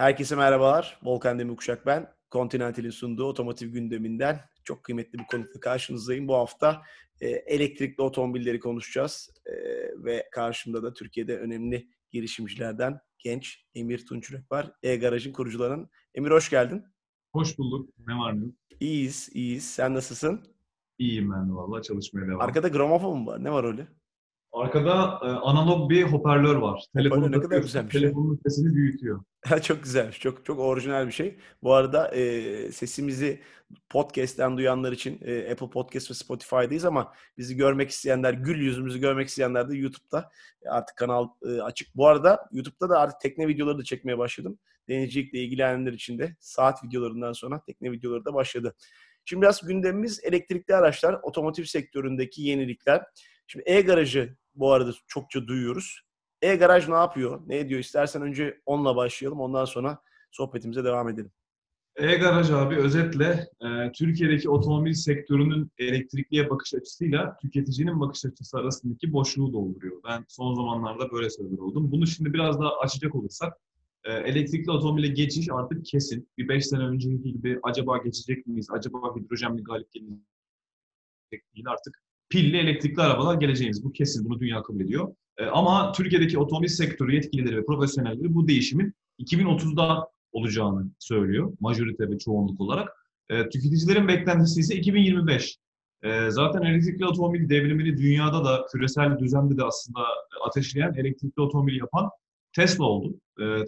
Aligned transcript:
Herkese 0.00 0.36
merhabalar. 0.36 0.98
Volkan 1.02 1.38
Demirkuşak 1.38 1.86
ben. 1.86 2.08
Continental'in 2.32 2.90
sunduğu 2.90 3.24
otomotiv 3.24 3.68
gündeminden 3.68 4.40
çok 4.64 4.84
kıymetli 4.84 5.18
bir 5.18 5.24
konukla 5.24 5.60
karşınızdayım. 5.60 6.28
Bu 6.28 6.34
hafta 6.34 6.82
e, 7.20 7.28
elektrikli 7.28 8.02
otomobilleri 8.02 8.60
konuşacağız. 8.60 9.30
E, 9.46 9.52
ve 10.04 10.28
karşımda 10.32 10.82
da 10.82 10.92
Türkiye'de 10.92 11.38
önemli 11.38 11.88
girişimcilerden 12.10 13.00
genç 13.18 13.64
Emir 13.74 14.06
Tunçurek 14.06 14.52
var. 14.52 14.72
E-Garaj'ın 14.82 15.32
kurucularının. 15.32 15.90
Emir 16.14 16.30
hoş 16.30 16.50
geldin. 16.50 16.84
Hoş 17.32 17.58
bulduk. 17.58 17.90
Ne 18.06 18.14
var 18.14 18.40
ne 18.40 18.44
yok? 18.44 18.54
İyiyiz, 18.80 19.28
iyiyiz. 19.32 19.70
Sen 19.70 19.94
nasılsın? 19.94 20.40
İyiyim 20.98 21.32
ben 21.32 21.48
de 21.48 21.52
valla. 21.52 21.82
Çalışmaya 21.82 22.26
devam. 22.26 22.40
Arkada 22.40 22.68
gramofon 22.68 23.18
mu 23.18 23.26
var? 23.26 23.44
Ne 23.44 23.52
var 23.52 23.64
öyle? 23.64 23.88
Arkada 24.52 25.20
e, 25.22 25.26
analog 25.26 25.90
bir 25.90 26.02
hoparlör 26.02 26.56
var. 26.56 26.84
Hoparlör 26.96 27.32
ne 27.32 27.40
kadar 27.40 27.58
güzel 27.58 27.86
bir 27.86 27.90
şey. 27.90 28.00
Telefonun 28.00 28.40
sesini 28.46 28.74
büyütüyor. 28.74 29.24
çok 29.62 29.82
güzel, 29.82 30.12
çok 30.12 30.44
çok 30.44 30.58
orijinal 30.58 31.06
bir 31.06 31.12
şey. 31.12 31.38
Bu 31.62 31.74
arada 31.74 32.08
e, 32.08 32.72
sesimizi 32.72 33.40
podcast'ten 33.88 34.56
duyanlar 34.56 34.92
için 34.92 35.20
e, 35.24 35.52
Apple 35.52 35.70
Podcast 35.70 36.10
ve 36.10 36.14
Spotify'dayız 36.14 36.84
ama 36.84 37.12
bizi 37.38 37.56
görmek 37.56 37.90
isteyenler, 37.90 38.32
gül 38.34 38.58
yüzümüzü 38.58 39.00
görmek 39.00 39.28
isteyenler 39.28 39.70
de 39.70 39.76
YouTube'da 39.76 40.30
artık 40.68 40.96
kanal 40.96 41.28
e, 41.46 41.60
açık. 41.62 41.96
Bu 41.96 42.06
arada 42.06 42.48
YouTube'da 42.52 42.88
da 42.88 42.98
artık 42.98 43.20
tekne 43.20 43.48
videoları 43.48 43.78
da 43.78 43.84
çekmeye 43.84 44.18
başladım. 44.18 44.58
Denizcilikle 44.88 45.38
ilgilenenler 45.38 45.92
için 45.92 46.18
de 46.18 46.36
saat 46.40 46.84
videolarından 46.84 47.32
sonra 47.32 47.62
tekne 47.62 47.92
videoları 47.92 48.24
da 48.24 48.34
başladı. 48.34 48.74
Şimdi 49.24 49.42
biraz 49.42 49.66
gündemimiz 49.66 50.20
elektrikli 50.24 50.74
araçlar, 50.74 51.20
otomotiv 51.22 51.64
sektöründeki 51.64 52.42
yenilikler. 52.42 53.02
Şimdi 53.46 53.64
e-garajı 53.66 54.36
bu 54.54 54.72
arada 54.72 54.92
çokça 55.06 55.46
duyuyoruz. 55.46 56.00
E-garaj 56.42 56.88
ne 56.88 56.94
yapıyor? 56.94 57.40
Ne 57.46 57.58
ediyor? 57.58 57.80
İstersen 57.80 58.22
önce 58.22 58.60
onunla 58.66 58.96
başlayalım. 58.96 59.40
Ondan 59.40 59.64
sonra 59.64 60.02
sohbetimize 60.30 60.84
devam 60.84 61.08
edelim. 61.08 61.30
E-garaj 61.96 62.50
abi 62.50 62.76
özetle 62.76 63.48
e, 63.60 63.92
Türkiye'deki 63.92 64.50
otomobil 64.50 64.92
sektörünün 64.92 65.70
elektrikliye 65.78 66.50
bakış 66.50 66.74
açısıyla 66.74 67.36
tüketicinin 67.36 68.00
bakış 68.00 68.24
açısı 68.24 68.58
arasındaki 68.58 69.12
boşluğu 69.12 69.52
dolduruyor. 69.52 70.02
Ben 70.08 70.24
son 70.28 70.54
zamanlarda 70.54 71.10
böyle 71.10 71.30
söyler 71.30 71.58
oldum. 71.58 71.92
Bunu 71.92 72.06
şimdi 72.06 72.32
biraz 72.32 72.60
daha 72.60 72.78
açacak 72.78 73.14
olursak 73.14 73.52
e, 74.04 74.12
elektrikli 74.12 74.70
otomobile 74.70 75.08
geçiş 75.08 75.48
artık 75.52 75.84
kesin. 75.84 76.28
Bir 76.38 76.48
5 76.48 76.66
sene 76.66 76.82
önceki 76.82 77.32
gibi 77.32 77.60
acaba 77.62 77.98
geçecek 77.98 78.46
miyiz? 78.46 78.68
Acaba 78.70 79.16
hidrojenli 79.16 79.62
galip 79.62 79.92
gelecek 79.92 80.24
değil 81.32 81.68
artık 81.68 82.02
pilli 82.30 82.56
elektrikli 82.56 83.00
arabalar 83.00 83.34
geleceğimiz. 83.34 83.84
Bu 83.84 83.92
kesin, 83.92 84.24
bunu 84.24 84.40
dünya 84.40 84.62
kabul 84.62 84.80
ediyor. 84.80 85.14
E, 85.38 85.44
ama 85.44 85.92
Türkiye'deki 85.92 86.38
otomobil 86.38 86.68
sektörü 86.68 87.14
yetkilileri 87.14 87.56
ve 87.56 87.64
profesyonelleri 87.64 88.34
bu 88.34 88.48
değişimin 88.48 88.94
2030'da 89.18 90.08
olacağını 90.32 90.90
söylüyor. 90.98 91.52
Majorite 91.60 92.10
ve 92.10 92.18
çoğunluk 92.18 92.60
olarak. 92.60 92.88
E, 93.28 93.48
tüketicilerin 93.48 94.08
beklentisi 94.08 94.60
ise 94.60 94.74
2025. 94.74 95.56
E, 96.02 96.30
zaten 96.30 96.62
elektrikli 96.62 97.06
otomobil 97.06 97.48
devrimini 97.48 97.96
dünyada 97.96 98.44
da 98.44 98.66
küresel 98.72 99.18
düzende 99.18 99.56
de 99.56 99.64
aslında 99.64 100.00
ateşleyen 100.46 100.94
elektrikli 100.94 101.40
otomobil 101.40 101.76
yapan 101.76 102.10
Tesla 102.52 102.84
oldu. 102.84 103.14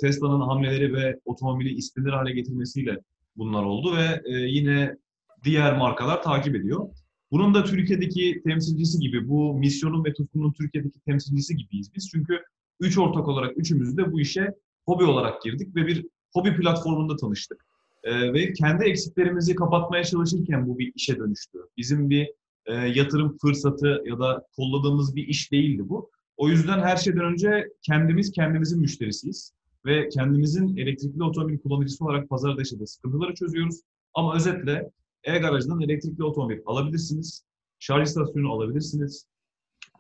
Tesla'nın 0.00 0.40
hamleleri 0.40 0.92
ve 0.94 1.20
otomobili 1.24 1.74
istenir 1.74 2.12
hale 2.12 2.32
getirmesiyle 2.32 2.98
bunlar 3.36 3.62
oldu 3.62 3.96
ve 3.96 4.22
e, 4.24 4.38
yine 4.38 4.96
diğer 5.44 5.76
markalar 5.76 6.22
takip 6.22 6.56
ediyor. 6.56 6.88
Bunun 7.32 7.54
da 7.54 7.64
Türkiye'deki 7.64 8.42
temsilcisi 8.46 8.98
gibi, 8.98 9.28
bu 9.28 9.54
misyonun 9.54 10.04
ve 10.04 10.12
tutkunun 10.12 10.52
Türkiye'deki 10.52 11.00
temsilcisi 11.00 11.56
gibiyiz 11.56 11.94
biz. 11.94 12.08
Çünkü 12.10 12.42
üç 12.80 12.98
ortak 12.98 13.28
olarak 13.28 13.58
üçümüz 13.58 13.96
de 13.96 14.12
bu 14.12 14.20
işe 14.20 14.54
hobi 14.86 15.04
olarak 15.04 15.42
girdik 15.42 15.76
ve 15.76 15.86
bir 15.86 16.06
hobi 16.32 16.56
platformunda 16.56 17.16
tanıştık. 17.16 17.64
Ee, 18.04 18.32
ve 18.32 18.52
kendi 18.52 18.84
eksiklerimizi 18.84 19.54
kapatmaya 19.54 20.04
çalışırken 20.04 20.68
bu 20.68 20.78
bir 20.78 20.92
işe 20.94 21.18
dönüştü. 21.18 21.58
Bizim 21.76 22.10
bir 22.10 22.28
e, 22.66 22.74
yatırım 22.74 23.36
fırsatı 23.42 24.02
ya 24.06 24.18
da 24.18 24.46
kolladığımız 24.56 25.16
bir 25.16 25.28
iş 25.28 25.52
değildi 25.52 25.88
bu. 25.88 26.10
O 26.36 26.48
yüzden 26.48 26.78
her 26.78 26.96
şeyden 26.96 27.24
önce 27.24 27.68
kendimiz 27.82 28.32
kendimizin 28.32 28.80
müşterisiyiz 28.80 29.52
ve 29.86 30.08
kendimizin 30.08 30.76
elektrikli 30.76 31.22
otomobil 31.22 31.58
kullanıcısı 31.58 32.04
olarak 32.04 32.28
pazarda 32.28 32.60
yaşadığı 32.60 32.86
sıkıntıları 32.86 33.34
çözüyoruz. 33.34 33.80
Ama 34.14 34.36
özetle 34.36 34.90
e-garajdan 35.24 35.80
elektrikli 35.80 36.24
otomobil 36.24 36.58
alabilirsiniz. 36.66 37.44
Şarj 37.78 38.08
istasyonu 38.08 38.52
alabilirsiniz. 38.52 39.26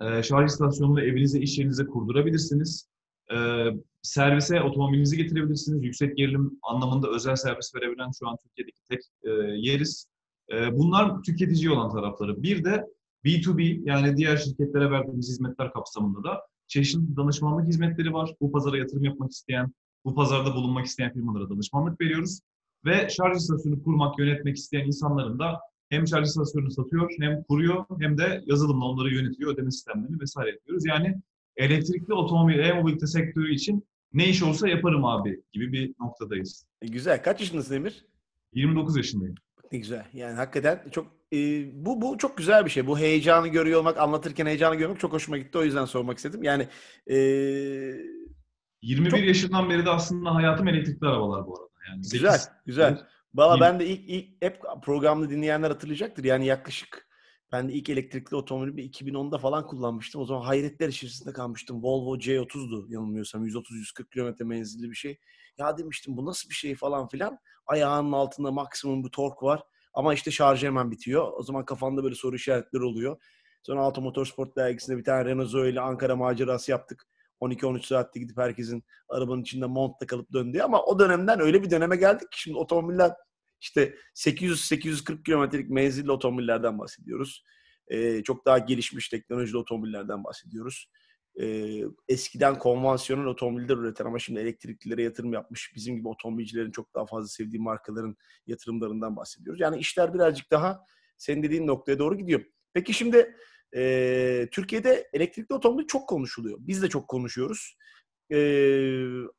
E, 0.00 0.22
şarj 0.22 0.50
istasyonunu 0.50 1.00
evinize, 1.00 1.40
iş 1.40 1.58
yerinize 1.58 1.86
kurdurabilirsiniz. 1.86 2.88
E, 3.32 3.36
servise 4.02 4.62
otomobilinizi 4.62 5.16
getirebilirsiniz. 5.16 5.84
Yüksek 5.84 6.16
gerilim 6.16 6.58
anlamında 6.62 7.10
özel 7.10 7.36
servis 7.36 7.74
verebilen 7.74 8.10
şu 8.18 8.28
an 8.28 8.36
Türkiye'deki 8.44 8.78
tek 8.88 9.00
e, 9.24 9.30
yeriz. 9.56 10.06
Bunlar 10.72 11.22
tüketici 11.22 11.70
olan 11.70 11.90
tarafları. 11.90 12.42
Bir 12.42 12.64
de 12.64 12.86
B2B 13.24 13.82
yani 13.84 14.16
diğer 14.16 14.36
şirketlere 14.36 14.90
verdiğimiz 14.90 15.28
hizmetler 15.28 15.72
kapsamında 15.72 16.24
da 16.24 16.46
çeşitli 16.66 17.16
danışmanlık 17.16 17.68
hizmetleri 17.68 18.12
var. 18.12 18.34
Bu 18.40 18.52
pazara 18.52 18.78
yatırım 18.78 19.04
yapmak 19.04 19.30
isteyen, 19.30 19.72
bu 20.04 20.14
pazarda 20.14 20.54
bulunmak 20.54 20.86
isteyen 20.86 21.12
firmalara 21.12 21.50
danışmanlık 21.50 22.00
veriyoruz. 22.00 22.40
Ve 22.84 23.08
şarj 23.08 23.36
istasyonu 23.36 23.82
kurmak, 23.82 24.18
yönetmek 24.18 24.56
isteyen 24.56 24.86
insanların 24.86 25.38
da 25.38 25.60
hem 25.88 26.06
şarj 26.06 26.28
istasyonunu 26.28 26.70
satıyor, 26.70 27.10
hem 27.20 27.42
kuruyor, 27.42 27.84
hem 28.00 28.18
de 28.18 28.42
yazılımla 28.46 28.84
onları 28.84 29.14
yönetiyor, 29.14 29.54
ödeme 29.54 29.70
sistemlerini 29.70 30.20
vesaire 30.20 30.50
yapıyoruz. 30.50 30.86
Yani 30.86 31.14
elektrikli 31.56 32.14
otomobil, 32.14 32.58
e-mobilite 32.58 33.06
sektörü 33.06 33.54
için 33.54 33.86
ne 34.12 34.28
iş 34.28 34.42
olsa 34.42 34.68
yaparım 34.68 35.04
abi 35.04 35.42
gibi 35.52 35.72
bir 35.72 35.94
noktadayız. 36.00 36.66
E, 36.82 36.86
güzel. 36.86 37.22
Kaç 37.22 37.40
yaşındasın 37.40 37.74
Emir? 37.74 38.06
29 38.54 38.96
yaşındayım. 38.96 39.34
Ne 39.72 39.78
güzel. 39.78 40.04
Yani 40.12 40.34
hakikaten 40.34 40.82
çok 40.90 41.06
e, 41.32 41.36
bu 41.86 42.02
bu 42.02 42.18
çok 42.18 42.36
güzel 42.36 42.64
bir 42.64 42.70
şey. 42.70 42.86
Bu 42.86 42.98
heyecanı 42.98 43.48
görüyor 43.48 43.80
olmak, 43.80 43.98
anlatırken 43.98 44.46
heyecanı 44.46 44.74
görmek 44.74 45.00
çok 45.00 45.12
hoşuma 45.12 45.38
gitti. 45.38 45.58
O 45.58 45.62
yüzden 45.62 45.84
sormak 45.84 46.16
istedim. 46.16 46.42
Yani 46.42 46.68
e, 47.06 47.16
21 48.82 49.10
çok... 49.10 49.20
yaşından 49.20 49.70
beri 49.70 49.86
de 49.86 49.90
aslında 49.90 50.34
hayatım 50.34 50.68
elektrikli 50.68 51.06
arabalar 51.06 51.46
bu 51.46 51.60
arada. 51.60 51.71
Yani 51.92 52.02
güzel, 52.12 52.38
8, 52.38 52.48
güzel. 52.66 53.06
Valla 53.34 53.60
ben 53.60 53.80
de 53.80 53.86
ilk, 53.86 54.10
ilk 54.10 54.42
hep 54.42 54.62
programda 54.82 55.30
dinleyenler 55.30 55.70
hatırlayacaktır. 55.70 56.24
Yani 56.24 56.46
yaklaşık 56.46 57.08
ben 57.52 57.68
de 57.68 57.72
ilk 57.72 57.88
elektrikli 57.88 58.34
otomobili 58.34 58.76
bir 58.76 58.92
2010'da 58.92 59.38
falan 59.38 59.66
kullanmıştım. 59.66 60.20
O 60.20 60.24
zaman 60.24 60.42
hayretler 60.42 60.88
içerisinde 60.88 61.32
kalmıştım. 61.32 61.82
Volvo 61.82 62.16
C30'du 62.18 62.86
yanılmıyorsam. 62.88 63.46
130-140 63.46 64.10
kilometre 64.12 64.44
menzilli 64.44 64.90
bir 64.90 64.94
şey. 64.94 65.18
Ya 65.58 65.78
demiştim 65.78 66.16
bu 66.16 66.26
nasıl 66.26 66.50
bir 66.50 66.54
şey 66.54 66.74
falan 66.74 67.08
filan. 67.08 67.38
Ayağının 67.66 68.12
altında 68.12 68.50
maksimum 68.50 69.04
bir 69.04 69.10
tork 69.10 69.42
var. 69.42 69.62
Ama 69.94 70.14
işte 70.14 70.30
şarjı 70.30 70.66
hemen 70.66 70.90
bitiyor. 70.90 71.32
O 71.32 71.42
zaman 71.42 71.64
kafanda 71.64 72.04
böyle 72.04 72.14
soru 72.14 72.36
işaretleri 72.36 72.84
oluyor. 72.84 73.22
Sonra 73.62 73.80
Auto 73.80 74.00
Motorsport 74.00 74.56
dergisinde 74.56 74.96
bir 74.96 75.04
tane 75.04 75.24
Renault 75.24 75.48
Zoe 75.48 75.70
ile 75.70 75.80
Ankara 75.80 76.16
macerası 76.16 76.70
yaptık. 76.70 77.06
12-13 77.42 77.86
saatte 77.86 78.20
gidip 78.20 78.38
herkesin 78.38 78.84
arabanın 79.08 79.42
içinde 79.42 79.66
montla 79.66 80.06
kalıp 80.06 80.32
döndüğü 80.32 80.60
ama 80.60 80.82
o 80.82 80.98
dönemden 80.98 81.40
öyle 81.40 81.62
bir 81.62 81.70
döneme 81.70 81.96
geldik 81.96 82.32
ki 82.32 82.40
şimdi 82.40 82.58
otomobiller 82.58 83.12
işte 83.60 83.94
800-840 84.14 85.22
kilometrelik 85.22 85.70
menzilli 85.70 86.12
otomobillerden 86.12 86.78
bahsediyoruz. 86.78 87.44
Ee, 87.88 88.22
çok 88.22 88.46
daha 88.46 88.58
gelişmiş 88.58 89.08
teknolojili 89.08 89.56
otomobillerden 89.56 90.24
bahsediyoruz. 90.24 90.90
Ee, 91.40 91.82
eskiden 92.08 92.58
konvansiyonel 92.58 93.26
otomobiller 93.26 93.76
üreten 93.76 94.04
ama 94.04 94.18
şimdi 94.18 94.40
elektriklilere 94.40 95.02
yatırım 95.02 95.32
yapmış 95.32 95.72
bizim 95.74 95.96
gibi 95.96 96.08
otomobilcilerin 96.08 96.70
çok 96.70 96.94
daha 96.94 97.06
fazla 97.06 97.28
sevdiği 97.28 97.62
markaların 97.62 98.16
yatırımlarından 98.46 99.16
bahsediyoruz. 99.16 99.60
Yani 99.60 99.78
işler 99.78 100.14
birazcık 100.14 100.50
daha 100.50 100.86
senin 101.18 101.42
dediğin 101.42 101.66
noktaya 101.66 101.98
doğru 101.98 102.18
gidiyor. 102.18 102.44
Peki 102.72 102.92
şimdi 102.92 103.36
e, 103.76 104.48
Türkiye'de 104.52 105.08
elektrikli 105.12 105.54
otomobil 105.54 105.86
çok 105.86 106.08
konuşuluyor. 106.08 106.58
Biz 106.60 106.82
de 106.82 106.88
çok 106.88 107.08
konuşuyoruz. 107.08 107.76
E, 108.32 108.38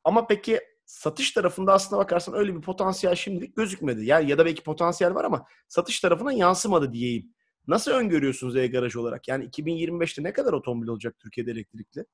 ama 0.04 0.26
peki 0.26 0.60
satış 0.86 1.32
tarafında 1.32 1.72
aslında 1.72 2.02
bakarsan 2.02 2.34
öyle 2.34 2.56
bir 2.56 2.60
potansiyel 2.60 3.14
şimdilik 3.14 3.56
gözükmedi. 3.56 4.06
Yani 4.06 4.30
ya 4.30 4.38
da 4.38 4.46
belki 4.46 4.62
potansiyel 4.62 5.14
var 5.14 5.24
ama 5.24 5.46
satış 5.68 6.00
tarafına 6.00 6.32
yansımadı 6.32 6.92
diyeyim. 6.92 7.34
Nasıl 7.66 7.90
öngörüyorsunuz 7.90 8.56
e-garaj 8.56 8.96
olarak? 8.96 9.28
Yani 9.28 9.44
2025'te 9.44 10.22
ne 10.22 10.32
kadar 10.32 10.52
otomobil 10.52 10.88
olacak 10.88 11.18
Türkiye'de 11.18 11.50
elektrikli? 11.50 12.04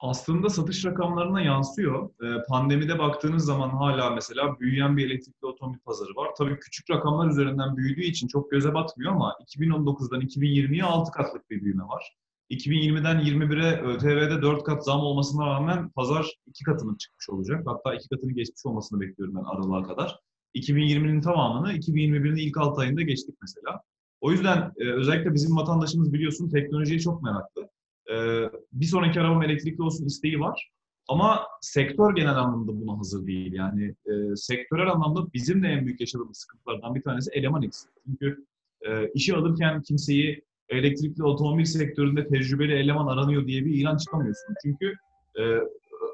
Aslında 0.00 0.48
satış 0.48 0.84
rakamlarına 0.84 1.40
yansıyor. 1.40 2.10
Ee, 2.22 2.42
pandemide 2.48 2.98
baktığınız 2.98 3.44
zaman 3.44 3.70
hala 3.70 4.10
mesela 4.10 4.60
büyüyen 4.60 4.96
bir 4.96 5.06
elektrikli 5.06 5.46
otomobil 5.46 5.78
pazarı 5.78 6.16
var. 6.16 6.30
Tabii 6.38 6.58
küçük 6.58 6.90
rakamlar 6.90 7.30
üzerinden 7.30 7.76
büyüdüğü 7.76 8.02
için 8.02 8.28
çok 8.28 8.50
göze 8.50 8.74
batmıyor 8.74 9.12
ama 9.12 9.36
2019'dan 9.56 10.20
2020'ye 10.20 10.84
6 10.84 11.12
katlık 11.12 11.50
bir 11.50 11.64
büyüme 11.64 11.82
var. 11.84 12.16
2020'den 12.50 13.20
21'e 13.20 13.82
ÖTV'de 13.82 14.42
4 14.42 14.64
kat 14.64 14.84
zam 14.84 15.00
olmasına 15.00 15.46
rağmen 15.46 15.88
pazar 15.88 16.26
2 16.46 16.64
katının 16.64 16.96
çıkmış 16.96 17.28
olacak. 17.30 17.62
Hatta 17.66 17.94
2 17.94 18.08
katını 18.08 18.32
geçmiş 18.32 18.66
olmasını 18.66 19.00
bekliyorum 19.00 19.34
ben 19.34 19.44
aralığa 19.44 19.82
kadar. 19.82 20.18
2020'nin 20.54 21.20
tamamını 21.20 21.72
2021'in 21.72 22.36
ilk 22.36 22.56
6 22.56 22.80
ayında 22.80 23.02
geçtik 23.02 23.34
mesela. 23.42 23.80
O 24.20 24.32
yüzden 24.32 24.72
e, 24.76 24.92
özellikle 24.92 25.34
bizim 25.34 25.56
vatandaşımız 25.56 26.12
biliyorsun 26.12 26.50
teknolojiye 26.50 27.00
çok 27.00 27.22
meraklı. 27.22 27.68
Ee, 28.12 28.50
bir 28.72 28.86
sonraki 28.86 29.20
arabam 29.20 29.42
elektrikli 29.42 29.82
olsun 29.82 30.06
isteği 30.06 30.40
var. 30.40 30.70
Ama 31.08 31.46
sektör 31.60 32.14
genel 32.14 32.36
anlamda 32.36 32.80
buna 32.80 32.98
hazır 32.98 33.26
değil. 33.26 33.52
Yani 33.52 33.84
e, 33.84 34.36
sektörel 34.36 34.90
anlamda 34.90 35.32
bizim 35.34 35.62
de 35.62 35.68
en 35.68 35.86
büyük 35.86 36.00
yaşadığımız 36.00 36.38
sıkıntılardan 36.38 36.94
bir 36.94 37.02
tanesi 37.02 37.30
eleman 37.30 37.62
eksik. 37.62 37.90
Çünkü 38.06 38.44
e, 38.82 39.08
işi 39.08 39.36
alırken 39.36 39.82
kimseyi 39.82 40.44
elektrikli 40.68 41.24
otomobil 41.24 41.64
sektöründe 41.64 42.26
tecrübeli 42.26 42.72
eleman 42.72 43.06
aranıyor 43.06 43.46
diye 43.46 43.64
bir 43.64 43.74
ilan 43.74 43.96
çıkamıyorsun. 43.96 44.54
Çünkü 44.62 44.94
e, 45.38 45.42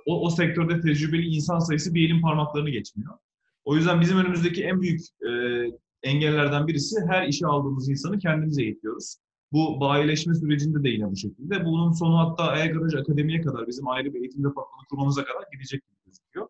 o, 0.06 0.26
o 0.26 0.30
sektörde 0.30 0.80
tecrübeli 0.80 1.26
insan 1.26 1.58
sayısı 1.58 1.94
bir 1.94 2.10
elin 2.10 2.20
parmaklarını 2.20 2.70
geçmiyor. 2.70 3.14
O 3.64 3.76
yüzden 3.76 4.00
bizim 4.00 4.18
önümüzdeki 4.18 4.64
en 4.64 4.82
büyük 4.82 5.00
e, 5.00 5.30
engellerden 6.02 6.66
birisi 6.66 6.96
her 7.08 7.28
işe 7.28 7.46
aldığımız 7.46 7.88
insanı 7.88 8.18
kendimize 8.18 8.62
eğitiyoruz. 8.62 9.16
Bu 9.52 9.80
bayileşme 9.80 10.34
sürecinde 10.34 10.82
de 10.84 10.88
yine 10.88 11.10
bu 11.10 11.16
şekilde. 11.16 11.64
Bunun 11.64 11.92
sonu 11.92 12.18
hatta 12.18 12.58
E-Garaj 12.58 12.94
Akademi'ye 12.94 13.40
kadar 13.40 13.66
bizim 13.66 13.88
ayrı 13.88 14.14
bir 14.14 14.20
eğitim 14.20 14.44
departmanı 14.44 14.86
kurmamıza 14.90 15.24
kadar 15.24 15.44
gidecek 15.52 15.82
gibi 15.82 15.96
gözüküyor. 16.06 16.48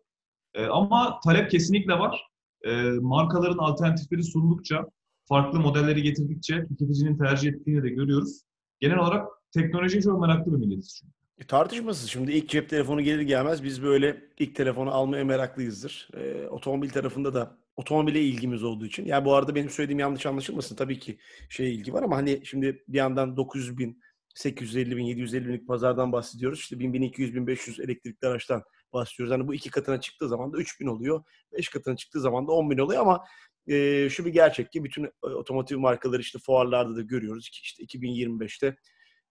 E, 0.53 0.65
ama 0.65 1.19
talep 1.25 1.51
kesinlikle 1.51 1.93
var. 1.93 2.27
E, 2.63 2.83
markaların 3.01 3.57
alternatifleri 3.57 4.23
sundukça, 4.23 4.85
farklı 5.25 5.59
modelleri 5.59 6.03
getirdikçe 6.03 6.67
tüketicinin 6.67 7.17
tercih 7.17 7.49
ettiğini 7.49 7.83
de 7.83 7.89
görüyoruz. 7.89 8.41
Genel 8.79 8.97
olarak 8.97 9.27
teknolojiye 9.51 10.01
çok 10.01 10.21
meraklı 10.21 10.53
bir 10.53 10.65
milletiz 10.65 10.99
çünkü. 10.99 11.13
E, 11.37 11.47
tartışmasız. 11.47 12.09
Şimdi 12.09 12.31
ilk 12.31 12.49
cep 12.49 12.69
telefonu 12.69 13.01
gelir 13.01 13.21
gelmez 13.21 13.63
biz 13.63 13.83
böyle 13.83 14.21
ilk 14.39 14.55
telefonu 14.55 14.91
almaya 14.91 15.25
meraklıyızdır. 15.25 16.09
E, 16.13 16.47
otomobil 16.47 16.89
tarafında 16.89 17.33
da 17.33 17.57
otomobile 17.75 18.21
ilgimiz 18.21 18.63
olduğu 18.63 18.85
için. 18.85 19.05
Yani 19.05 19.25
bu 19.25 19.35
arada 19.35 19.55
benim 19.55 19.69
söylediğim 19.69 19.99
yanlış 19.99 20.25
anlaşılmasın. 20.25 20.75
Tabii 20.75 20.99
ki 20.99 21.19
şey 21.49 21.75
ilgi 21.75 21.93
var 21.93 22.03
ama 22.03 22.17
hani 22.17 22.41
şimdi 22.45 22.83
bir 22.87 22.97
yandan 22.97 23.37
900 23.37 23.77
bin, 23.77 24.01
850 24.35 24.97
bin, 24.97 25.05
750 25.05 25.47
binlik 25.47 25.67
pazardan 25.67 26.11
bahsediyoruz. 26.11 26.59
İşte 26.59 26.79
1000, 26.79 26.93
1200, 26.93 27.35
1500 27.35 27.79
elektrikli 27.79 28.25
araçtan 28.25 28.63
bahsediyoruz. 28.93 29.33
Hani 29.33 29.47
bu 29.47 29.53
iki 29.53 29.69
katına 29.69 30.01
çıktığı 30.01 30.29
zaman 30.29 30.53
da 30.53 30.57
3000 30.57 30.87
oluyor. 30.87 31.23
Beş 31.53 31.69
katına 31.69 31.95
çıktığı 31.95 32.19
zaman 32.19 32.47
da 32.47 32.51
10 32.51 32.69
bin 32.71 32.77
oluyor 32.77 33.01
ama 33.01 33.25
e, 33.67 34.09
şu 34.09 34.25
bir 34.25 34.33
gerçek 34.33 34.71
ki 34.71 34.83
bütün 34.83 35.09
otomotiv 35.21 35.79
markaları 35.79 36.21
işte 36.21 36.39
fuarlarda 36.39 36.95
da 36.95 37.01
görüyoruz 37.01 37.49
ki 37.49 37.59
işte 37.61 37.83
2025'te 37.83 38.75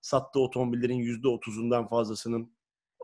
sattığı 0.01 0.41
otomobillerin 0.41 0.99
%30'undan 0.99 1.89
fazlasının 1.89 2.57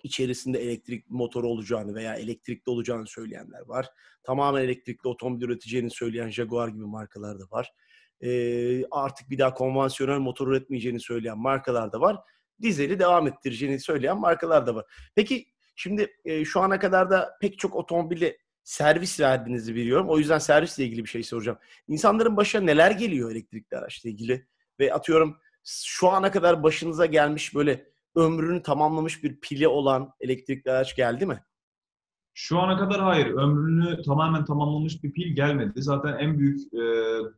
içerisinde 0.02 0.58
elektrik 0.58 1.10
motoru 1.10 1.48
olacağını 1.48 1.94
veya 1.94 2.14
elektrikli 2.14 2.70
olacağını 2.70 3.06
söyleyenler 3.06 3.60
var. 3.60 3.86
Tamamen 4.22 4.62
elektrikli 4.62 5.08
otomobil 5.08 5.44
üreteceğini 5.44 5.90
söyleyen 5.90 6.30
Jaguar 6.30 6.68
gibi 6.68 6.84
markalar 6.84 7.40
da 7.40 7.44
var. 7.50 7.72
E, 8.20 8.84
artık 8.90 9.30
bir 9.30 9.38
daha 9.38 9.54
konvansiyonel 9.54 10.18
motor 10.18 10.48
üretmeyeceğini 10.48 11.00
söyleyen 11.00 11.38
markalar 11.38 11.92
da 11.92 12.00
var. 12.00 12.16
Dizeli 12.62 12.98
devam 12.98 13.26
ettireceğini 13.26 13.80
söyleyen 13.80 14.20
markalar 14.20 14.66
da 14.66 14.74
var. 14.74 14.84
Peki 15.14 15.46
şimdi 15.76 16.16
e, 16.24 16.44
şu 16.44 16.60
ana 16.60 16.78
kadar 16.78 17.10
da 17.10 17.38
pek 17.40 17.58
çok 17.58 17.76
otomobili 17.76 18.38
servis 18.64 19.20
verdiğinizi 19.20 19.74
biliyorum. 19.74 20.08
O 20.08 20.18
yüzden 20.18 20.38
servisle 20.38 20.84
ilgili 20.84 21.04
bir 21.04 21.08
şey 21.08 21.22
soracağım. 21.22 21.58
İnsanların 21.88 22.36
başına 22.36 22.60
neler 22.60 22.90
geliyor 22.90 23.30
elektrikli 23.30 23.76
araçla 23.76 24.10
ilgili? 24.10 24.46
Ve 24.80 24.94
atıyorum 24.94 25.38
şu 25.64 26.08
ana 26.08 26.30
kadar 26.30 26.62
başınıza 26.62 27.06
gelmiş 27.06 27.54
böyle 27.54 27.90
ömrünü 28.14 28.62
tamamlamış 28.62 29.24
bir 29.24 29.40
pili 29.40 29.68
olan 29.68 30.12
elektrikli 30.20 30.70
araç 30.70 30.96
geldi 30.96 31.26
mi? 31.26 31.42
Şu 32.34 32.58
ana 32.58 32.78
kadar 32.78 33.00
hayır. 33.00 33.26
Ömrünü 33.26 34.02
tamamen 34.02 34.44
tamamlamış 34.44 35.04
bir 35.04 35.12
pil 35.12 35.34
gelmedi. 35.34 35.82
Zaten 35.82 36.18
en 36.18 36.38
büyük 36.38 36.74
e, 36.74 36.80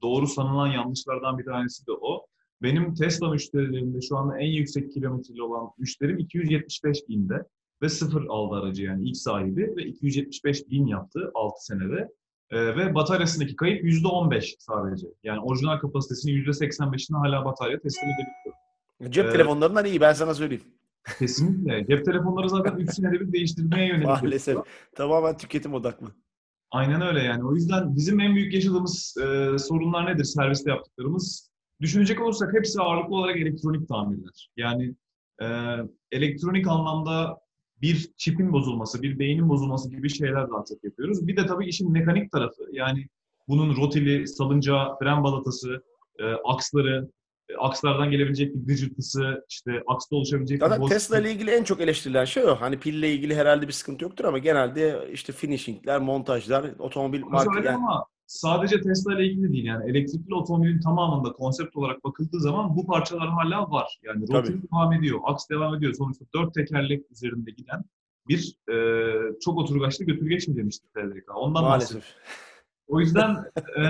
doğru 0.03 0.27
sanılan 0.27 0.67
yanlışlardan 0.67 1.39
bir 1.39 1.45
tanesi 1.45 1.87
de 1.87 1.93
o. 1.93 2.27
Benim 2.63 2.95
Tesla 2.95 3.31
müşterilerimde 3.31 4.01
şu 4.01 4.17
anda 4.17 4.39
en 4.39 4.51
yüksek 4.51 4.93
kilometreli 4.93 5.43
olan 5.43 5.71
müşterim 5.79 6.19
275 6.19 7.09
binde 7.09 7.45
ve 7.83 7.89
sıfır 7.89 8.27
aldı 8.29 8.55
aracı 8.55 8.83
yani 8.83 9.09
ilk 9.09 9.17
sahibi 9.17 9.77
ve 9.77 9.85
275 9.85 10.71
bin 10.71 10.87
yaptı 10.87 11.31
6 11.35 11.65
senede. 11.65 12.09
E, 12.51 12.77
ve 12.77 12.95
bataryasındaki 12.95 13.57
kayıp 13.57 13.85
%15 13.85 14.55
sadece. 14.59 15.07
Yani 15.23 15.41
orijinal 15.41 15.79
kapasitesinin 15.79 16.45
%85'ini 16.45 17.17
hala 17.17 17.45
batarya 17.45 17.81
teslim 17.81 18.09
edebiliyor. 18.09 18.52
Cep 19.11 19.27
ee, 19.27 19.33
telefonlarından 19.33 19.85
iyi 19.85 20.01
ben 20.01 20.13
sana 20.13 20.35
söyleyeyim. 20.35 20.65
Kesinlikle. 21.19 21.87
Cep 21.87 22.05
telefonları 22.05 22.49
zaten 22.49 22.77
3 22.77 22.91
senede 22.91 23.21
bir 23.21 23.33
değiştirmeye 23.33 23.87
yönelik. 23.89 24.07
Maalesef. 24.07 24.59
Tamamen 24.97 25.37
tüketim 25.37 25.75
odaklı. 25.75 26.07
Aynen 26.71 27.03
öyle 27.03 27.23
yani. 27.23 27.45
O 27.45 27.55
yüzden 27.55 27.97
bizim 27.97 28.21
en 28.21 28.35
büyük 28.35 28.55
yaşadığımız 28.55 29.17
e, 29.17 29.59
sorunlar 29.59 30.07
nedir 30.07 30.25
serviste 30.25 30.71
yaptıklarımız? 30.71 31.53
Düşünecek 31.81 32.23
olursak 32.23 32.55
hepsi 32.55 32.81
ağırlıklı 32.81 33.17
olarak 33.17 33.37
elektronik 33.37 33.89
tamirler. 33.89 34.51
Yani 34.57 34.95
e, 35.43 35.47
elektronik 36.13 36.67
anlamda 36.69 37.39
bir 37.83 38.11
çipin 38.17 38.53
bozulması, 38.53 39.03
bir 39.03 39.19
beynin 39.19 39.49
bozulması 39.49 39.91
gibi 39.91 40.11
şeyler 40.11 40.51
daha 40.51 40.65
çok 40.69 40.85
yapıyoruz. 40.85 41.27
Bir 41.27 41.37
de 41.37 41.47
tabii 41.47 41.67
işin 41.67 41.93
mekanik 41.93 42.33
tarafı. 42.33 42.63
Yani 42.73 43.07
bunun 43.49 43.77
rotili, 43.77 44.29
salıncağı, 44.29 44.99
fren 44.99 45.25
balatası, 45.25 45.83
e, 46.19 46.25
aksları, 46.25 47.11
akslardan 47.59 48.11
gelebilecek 48.11 48.55
bir 48.55 48.67
gıcırtısı, 48.67 49.45
işte 49.49 49.83
aksta 49.87 50.17
oluşabilecek 50.17 50.61
Zaten 50.61 50.83
bir 50.83 50.87
Tesla 50.87 51.19
ile 51.19 51.33
ilgili 51.33 51.51
en 51.51 51.65
çok 51.65 51.81
eleştirilen 51.81 52.25
şey 52.25 52.45
o. 52.45 52.55
Hani 52.55 52.79
pille 52.79 53.13
ilgili 53.13 53.35
herhalde 53.35 53.69
bir 53.69 53.73
sıkıntı 53.73 54.05
yoktur 54.05 54.25
ama 54.25 54.39
genelde 54.39 55.09
işte 55.13 55.33
finishingler, 55.33 56.01
montajlar, 56.01 56.65
otomobil 56.79 57.23
marka 57.23 57.57
yani... 57.57 57.71
ama 57.71 58.07
sadece 58.27 58.81
Tesla 58.81 59.15
ile 59.15 59.27
ilgili 59.27 59.53
değil 59.53 59.65
yani 59.65 59.91
elektrikli 59.91 60.35
otomobilin 60.35 60.81
tamamında 60.81 61.33
konsept 61.33 61.77
olarak 61.77 62.05
bakıldığı 62.05 62.41
zaman 62.41 62.77
bu 62.77 62.87
parçalar 62.87 63.29
hala 63.29 63.71
var. 63.71 63.99
Yani 64.03 64.23
rotor 64.23 64.55
devam 64.73 64.93
ediyor, 64.93 65.21
aks 65.25 65.49
devam 65.51 65.75
ediyor. 65.75 65.95
Sonuçta 65.95 66.25
dört 66.35 66.55
tekerlek 66.55 67.11
üzerinde 67.11 67.51
giden 67.51 67.85
bir 68.29 68.57
e, 68.73 68.77
çok 69.41 69.59
oturgaçlı 69.59 70.05
götürgeç 70.05 70.49
mi 70.49 70.57
demiştik 70.57 70.95
Federica. 70.95 71.33
Ondan 71.35 71.65
Maalesef. 71.65 72.05
O 72.87 73.01
yüzden 73.01 73.45
e, 73.77 73.83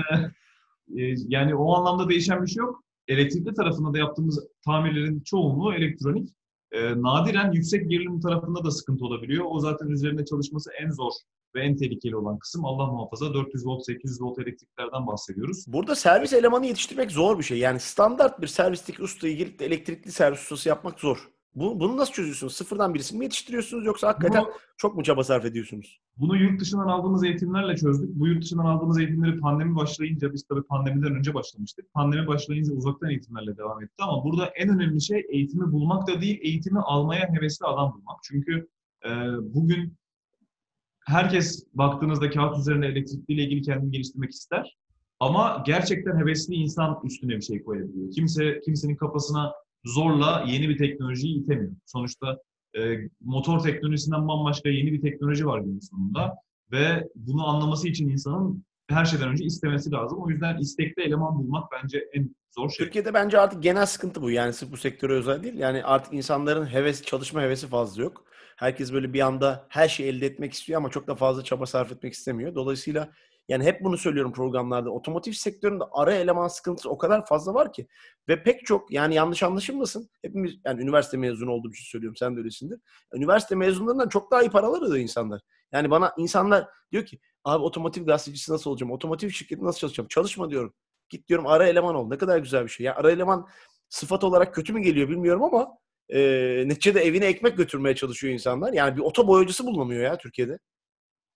e, 1.01 1.15
yani 1.27 1.55
o 1.55 1.75
anlamda 1.75 2.09
değişen 2.09 2.41
bir 2.43 2.47
şey 2.47 2.61
yok 2.61 2.83
elektrikli 3.07 3.53
tarafında 3.53 3.93
da 3.93 3.97
yaptığımız 3.97 4.47
tamirlerin 4.65 5.19
çoğunluğu 5.19 5.73
elektronik. 5.73 6.29
E, 6.71 7.01
nadiren 7.01 7.51
yüksek 7.51 7.89
gerilim 7.89 8.19
tarafında 8.19 8.63
da 8.63 8.71
sıkıntı 8.71 9.05
olabiliyor. 9.05 9.45
O 9.47 9.59
zaten 9.59 9.87
üzerinde 9.87 10.25
çalışması 10.25 10.71
en 10.81 10.89
zor 10.89 11.11
ve 11.55 11.61
en 11.61 11.75
tehlikeli 11.75 12.15
olan 12.15 12.39
kısım 12.39 12.65
Allah 12.65 12.85
muhafaza 12.85 13.33
400 13.33 13.65
volt 13.65 13.85
800 13.85 14.21
volt 14.21 14.39
elektriklerden 14.39 15.07
bahsediyoruz. 15.07 15.65
Burada 15.67 15.95
servis 15.95 16.33
elemanı 16.33 16.65
yetiştirmek 16.65 17.11
zor 17.11 17.39
bir 17.39 17.43
şey. 17.43 17.57
Yani 17.57 17.79
standart 17.79 18.41
bir 18.41 18.47
servisteki 18.47 19.03
ustayı 19.03 19.37
gelip 19.37 19.59
de 19.59 19.65
elektrikli 19.65 20.11
servis 20.11 20.41
ustası 20.41 20.69
yapmak 20.69 20.99
zor. 20.99 21.29
Bu, 21.55 21.79
bunu 21.79 21.97
nasıl 21.97 22.13
çözüyorsunuz? 22.13 22.53
Sıfırdan 22.53 22.93
birisini 22.93 23.19
mi 23.19 23.25
yetiştiriyorsunuz 23.25 23.85
yoksa 23.85 24.07
hakikaten 24.07 24.43
bunu, 24.43 24.53
çok 24.77 24.95
mu 24.95 25.03
çaba 25.03 25.23
sarf 25.23 25.45
ediyorsunuz? 25.45 25.99
Bunu 26.17 26.37
yurt 26.37 26.61
dışından 26.61 26.87
aldığımız 26.87 27.23
eğitimlerle 27.23 27.75
çözdük. 27.75 28.09
Bu 28.15 28.27
yurt 28.27 28.43
dışından 28.43 28.65
aldığımız 28.65 28.99
eğitimleri 28.99 29.39
pandemi 29.39 29.75
başlayınca, 29.75 30.33
biz 30.33 30.43
tabii 30.43 30.63
pandemiden 30.63 31.15
önce 31.15 31.33
başlamıştık. 31.33 31.93
Pandemi 31.93 32.27
başlayınca 32.27 32.73
uzaktan 32.73 33.09
eğitimlerle 33.09 33.57
devam 33.57 33.83
etti 33.83 33.93
ama 33.99 34.23
burada 34.23 34.45
en 34.45 34.69
önemli 34.69 35.01
şey 35.01 35.25
eğitimi 35.29 35.71
bulmak 35.71 36.07
da 36.07 36.21
değil, 36.21 36.39
eğitimi 36.41 36.79
almaya 36.79 37.29
hevesli 37.33 37.65
adam 37.65 37.93
bulmak. 37.93 38.19
Çünkü 38.23 38.67
e, 39.05 39.09
bugün 39.53 39.97
herkes 41.05 41.65
baktığınızda 41.73 42.29
kağıt 42.29 42.57
üzerine 42.57 42.85
elektrikliyle 42.85 43.43
ilgili 43.43 43.61
kendini 43.61 43.91
geliştirmek 43.91 44.31
ister. 44.31 44.77
Ama 45.19 45.63
gerçekten 45.65 46.19
hevesli 46.19 46.55
insan 46.55 46.99
üstüne 47.03 47.35
bir 47.35 47.41
şey 47.41 47.63
koyabiliyor. 47.63 48.11
Kimse 48.11 48.59
kimsenin 48.65 48.95
kafasına 48.95 49.53
zorla 49.85 50.45
yeni 50.47 50.69
bir 50.69 50.77
teknolojiyi 50.77 51.43
itemiyor. 51.43 51.71
Sonuçta 51.85 52.37
e, 52.77 52.97
motor 53.21 53.59
teknolojisinden 53.59 54.27
bambaşka 54.27 54.69
yeni 54.69 54.93
bir 54.93 55.01
teknoloji 55.01 55.45
var 55.45 55.59
günün 55.59 55.79
sonunda 55.79 56.35
ve 56.71 57.07
bunu 57.15 57.47
anlaması 57.47 57.87
için 57.87 58.09
insanın 58.09 58.65
her 58.89 59.05
şeyden 59.05 59.29
önce 59.29 59.45
istemesi 59.45 59.91
lazım. 59.91 60.19
O 60.21 60.29
yüzden 60.29 60.57
istekli 60.57 61.03
eleman 61.03 61.35
bulmak 61.39 61.71
bence 61.71 62.05
en 62.13 62.35
zor 62.51 62.69
şey. 62.69 62.85
Türkiye'de 62.85 63.13
bence 63.13 63.39
artık 63.39 63.63
genel 63.63 63.85
sıkıntı 63.85 64.21
bu. 64.21 64.31
Yani 64.31 64.53
sırf 64.53 64.71
bu 64.71 64.77
sektöre 64.77 65.13
özel 65.13 65.43
değil. 65.43 65.57
Yani 65.57 65.83
artık 65.83 66.13
insanların 66.13 66.65
heves, 66.65 67.01
çalışma 67.01 67.41
hevesi 67.41 67.67
fazla 67.67 68.03
yok. 68.03 68.25
Herkes 68.57 68.93
böyle 68.93 69.13
bir 69.13 69.19
anda 69.19 69.65
her 69.69 69.87
şeyi 69.87 70.09
elde 70.09 70.25
etmek 70.25 70.53
istiyor 70.53 70.77
ama 70.77 70.89
çok 70.89 71.07
da 71.07 71.15
fazla 71.15 71.43
çaba 71.43 71.65
sarf 71.65 71.91
etmek 71.91 72.13
istemiyor. 72.13 72.55
Dolayısıyla 72.55 73.09
yani 73.47 73.63
hep 73.63 73.83
bunu 73.83 73.97
söylüyorum 73.97 74.33
programlarda. 74.33 74.89
Otomotiv 74.89 75.31
sektöründe 75.31 75.83
ara 75.91 76.13
eleman 76.13 76.47
sıkıntısı 76.47 76.89
o 76.89 76.97
kadar 76.97 77.25
fazla 77.25 77.53
var 77.53 77.73
ki. 77.73 77.87
Ve 78.29 78.43
pek 78.43 78.65
çok 78.65 78.91
yani 78.91 79.15
yanlış 79.15 79.43
anlaşılmasın. 79.43 80.09
Hepimiz 80.21 80.53
yani 80.65 80.81
üniversite 80.81 81.17
mezunu 81.17 81.51
olduğum 81.51 81.71
için 81.71 81.85
söylüyorum. 81.85 82.15
Sen 82.15 82.35
de 82.35 82.39
öylesindir. 82.39 82.79
Üniversite 83.13 83.55
mezunlarından 83.55 84.09
çok 84.09 84.31
daha 84.31 84.41
iyi 84.41 84.49
paralar 84.49 84.81
ödüyor 84.81 84.97
insanlar. 84.97 85.41
Yani 85.71 85.91
bana 85.91 86.13
insanlar 86.17 86.67
diyor 86.91 87.05
ki 87.05 87.19
abi 87.43 87.63
otomotiv 87.63 88.05
gazetecisi 88.05 88.51
nasıl 88.51 88.71
olacağım? 88.71 88.91
Otomotiv 88.91 89.29
şirketi 89.29 89.63
nasıl 89.63 89.79
çalışacağım? 89.79 90.07
Çalışma 90.07 90.49
diyorum. 90.49 90.73
Git 91.09 91.27
diyorum 91.27 91.47
ara 91.47 91.67
eleman 91.67 91.95
ol. 91.95 92.07
Ne 92.07 92.17
kadar 92.17 92.37
güzel 92.37 92.63
bir 92.63 92.69
şey. 92.69 92.85
Yani 92.85 92.95
ara 92.95 93.11
eleman 93.11 93.47
sıfat 93.89 94.23
olarak 94.23 94.55
kötü 94.55 94.73
mü 94.73 94.81
geliyor 94.81 95.09
bilmiyorum 95.09 95.43
ama 95.43 95.77
e, 96.09 96.19
neticede 96.67 97.01
evine 97.01 97.25
ekmek 97.25 97.57
götürmeye 97.57 97.95
çalışıyor 97.95 98.33
insanlar. 98.33 98.73
Yani 98.73 98.97
bir 98.97 99.01
oto 99.01 99.27
boyacısı 99.27 99.65
bulunamıyor 99.65 100.03
ya 100.03 100.17
Türkiye'de. 100.17 100.59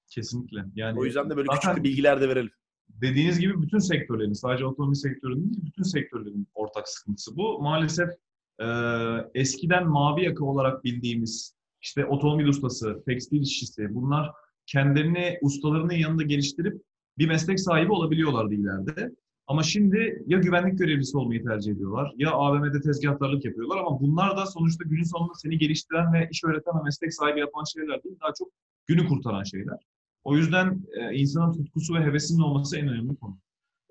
Kesinlikle. 0.09 0.65
Yani 0.75 0.99
o 0.99 1.05
yüzden 1.05 1.29
de 1.29 1.37
böyle 1.37 1.47
küçük 1.53 1.83
bilgiler 1.83 2.21
de 2.21 2.29
verelim. 2.29 2.51
Dediğiniz 2.89 3.39
gibi 3.39 3.61
bütün 3.61 3.79
sektörlerin, 3.79 4.33
sadece 4.33 4.65
otomobil 4.65 4.95
sektörünün 4.95 5.53
değil, 5.53 5.65
bütün 5.65 5.83
sektörlerin 5.83 6.47
ortak 6.53 6.89
sıkıntısı 6.89 7.37
bu. 7.37 7.61
Maalesef 7.61 8.09
e, 8.59 8.65
eskiden 9.33 9.87
mavi 9.87 10.23
yaka 10.23 10.45
olarak 10.45 10.83
bildiğimiz 10.83 11.55
işte 11.81 12.05
otomobil 12.05 12.47
ustası, 12.47 13.03
tekstil 13.05 13.41
işçisi 13.41 13.95
bunlar 13.95 14.31
kendilerini 14.65 15.37
ustalarının 15.41 15.93
yanında 15.93 16.23
geliştirip 16.23 16.81
bir 17.17 17.27
meslek 17.27 17.59
sahibi 17.59 17.91
olabiliyorlardı 17.91 18.53
ileride. 18.53 19.11
Ama 19.47 19.63
şimdi 19.63 20.23
ya 20.27 20.37
güvenlik 20.39 20.79
görevlisi 20.79 21.17
olmayı 21.17 21.43
tercih 21.43 21.71
ediyorlar 21.71 22.13
ya 22.17 22.31
AVM'de 22.31 22.81
tezgahtarlık 22.81 23.45
yapıyorlar 23.45 23.77
ama 23.77 23.99
bunlar 23.99 24.37
da 24.37 24.45
sonuçta 24.45 24.83
günün 24.83 25.03
sonunda 25.03 25.33
seni 25.33 25.57
geliştiren 25.57 26.13
ve 26.13 26.27
iş 26.31 26.43
öğreten 26.43 26.79
ve 26.79 26.83
meslek 26.83 27.13
sahibi 27.13 27.39
yapan 27.39 27.63
şeyler 27.63 28.03
değil, 28.03 28.15
daha 28.21 28.33
çok 28.37 28.47
günü 28.87 29.07
kurtaran 29.07 29.43
şeyler. 29.43 29.77
O 30.27 30.35
yüzden 30.35 30.81
e, 30.93 31.15
insanın 31.15 31.53
tutkusu 31.53 31.93
ve 31.93 31.99
hevesinin 31.99 32.41
olması 32.41 32.77
en 32.77 32.87
önemli 32.87 33.15
konu. 33.15 33.39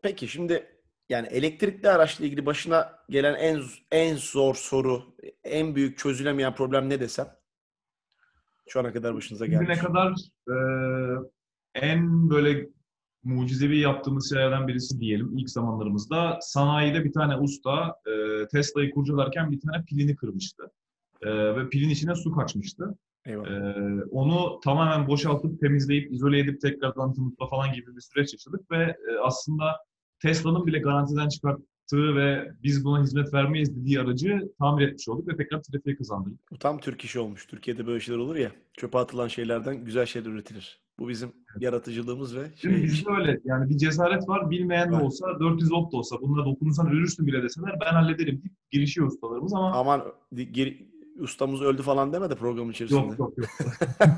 Peki 0.02 0.28
şimdi 0.28 0.66
yani 1.09 1.26
elektrikli 1.26 1.88
araçla 1.88 2.25
ilgili 2.25 2.47
başına 2.47 2.99
gelen 3.09 3.35
en 3.35 3.62
en 3.90 4.16
zor 4.16 4.55
soru, 4.55 5.02
en 5.45 5.75
büyük 5.75 5.99
çözülemeyen 5.99 6.55
problem 6.55 6.88
ne 6.88 7.00
desem? 7.00 7.26
Şu 8.69 8.81
ana 8.81 8.93
kadar 8.93 9.14
başınıza 9.14 9.47
gelmiş. 9.47 9.69
Bugüne 9.69 9.78
kadar 9.78 10.12
e, 10.49 10.55
en 11.75 12.31
böyle 12.31 12.69
mucizevi 13.25 13.78
yaptığımız 13.78 14.31
şeylerden 14.31 14.69
birisi 14.69 15.00
diyelim 15.00 15.38
ilk 15.38 15.50
zamanlarımızda. 15.50 16.38
Sanayide 16.40 17.05
bir 17.05 17.12
tane 17.12 17.37
usta 17.37 17.97
e, 18.07 18.47
Tesla'yı 18.49 18.90
kurcalarken 18.90 19.52
bir 19.52 19.61
tane 19.61 19.85
pilini 19.85 20.16
kırmıştı. 20.16 20.71
E, 21.23 21.31
ve 21.57 21.69
pilin 21.69 21.90
içine 21.90 22.14
su 22.14 22.33
kaçmıştı. 22.33 22.99
Eyvallah. 23.26 23.50
E, 23.50 24.04
onu 24.11 24.61
tamamen 24.61 25.06
boşaltıp 25.09 25.61
temizleyip 25.61 26.12
izole 26.12 26.38
edip 26.38 26.61
tekrardan 26.61 27.14
tanıtma 27.14 27.49
falan 27.49 27.73
gibi 27.73 27.97
bir 27.97 28.00
süreç 28.00 28.33
yaşadık 28.33 28.71
ve 28.71 28.83
e, 28.83 29.18
aslında 29.25 29.76
Tesla'nın 30.23 30.66
bile 30.66 30.78
garantiden 30.78 31.28
çıkarttığı 31.28 32.16
ve 32.16 32.52
biz 32.62 32.85
buna 32.85 33.02
hizmet 33.02 33.35
vermeyiz 33.35 33.76
dediği 33.76 34.00
aracı 34.00 34.40
tamir 34.59 34.88
etmiş 34.88 35.09
olduk 35.09 35.28
ve 35.28 35.37
tekrar 35.37 35.62
trafiğe 35.62 35.97
kazandırdık. 35.97 36.40
Bu 36.50 36.59
tam 36.59 36.78
Türk 36.78 37.04
işi 37.04 37.18
olmuş. 37.21 37.47
Türkiye'de 37.47 37.87
böyle 37.87 38.00
şeyler 38.00 38.18
olur 38.21 38.37
ya. 38.37 38.50
Çöpe 38.73 38.99
atılan 38.99 39.28
şeylerden 39.28 39.85
güzel 39.85 40.06
şeyler 40.06 40.30
üretilir. 40.30 40.80
Bu 40.99 41.09
bizim 41.09 41.33
yaratıcılığımız 41.61 42.37
ve 42.37 42.47
Şimdi 42.56 42.75
şey, 42.75 42.85
bizde 42.85 43.11
öyle 43.11 43.40
yani 43.45 43.71
bir 43.71 43.76
cesaret 43.76 44.28
var 44.28 44.50
bilmeyen 44.50 44.92
de 44.92 44.97
olsa 44.97 45.40
400 45.40 45.73
volt 45.73 45.92
da 45.92 45.97
olsa 45.97 46.16
bununla 46.21 46.45
dokunursan 46.45 46.90
ölürsün 46.90 47.26
bile 47.26 47.42
deseler 47.42 47.78
ben 47.80 47.92
hallederim 47.92 48.42
deyip 48.42 48.71
girişiyor 48.71 49.06
ustalarımız 49.06 49.54
ama 49.54 49.73
aman 49.73 50.02
geri- 50.52 50.96
ustamız 51.20 51.62
öldü 51.62 51.82
falan 51.82 52.12
deme 52.12 52.30
de 52.30 52.35
programın 52.35 52.70
içerisinde. 52.73 53.00
yok 53.00 53.18
yok 53.18 53.38
yok. 53.38 53.49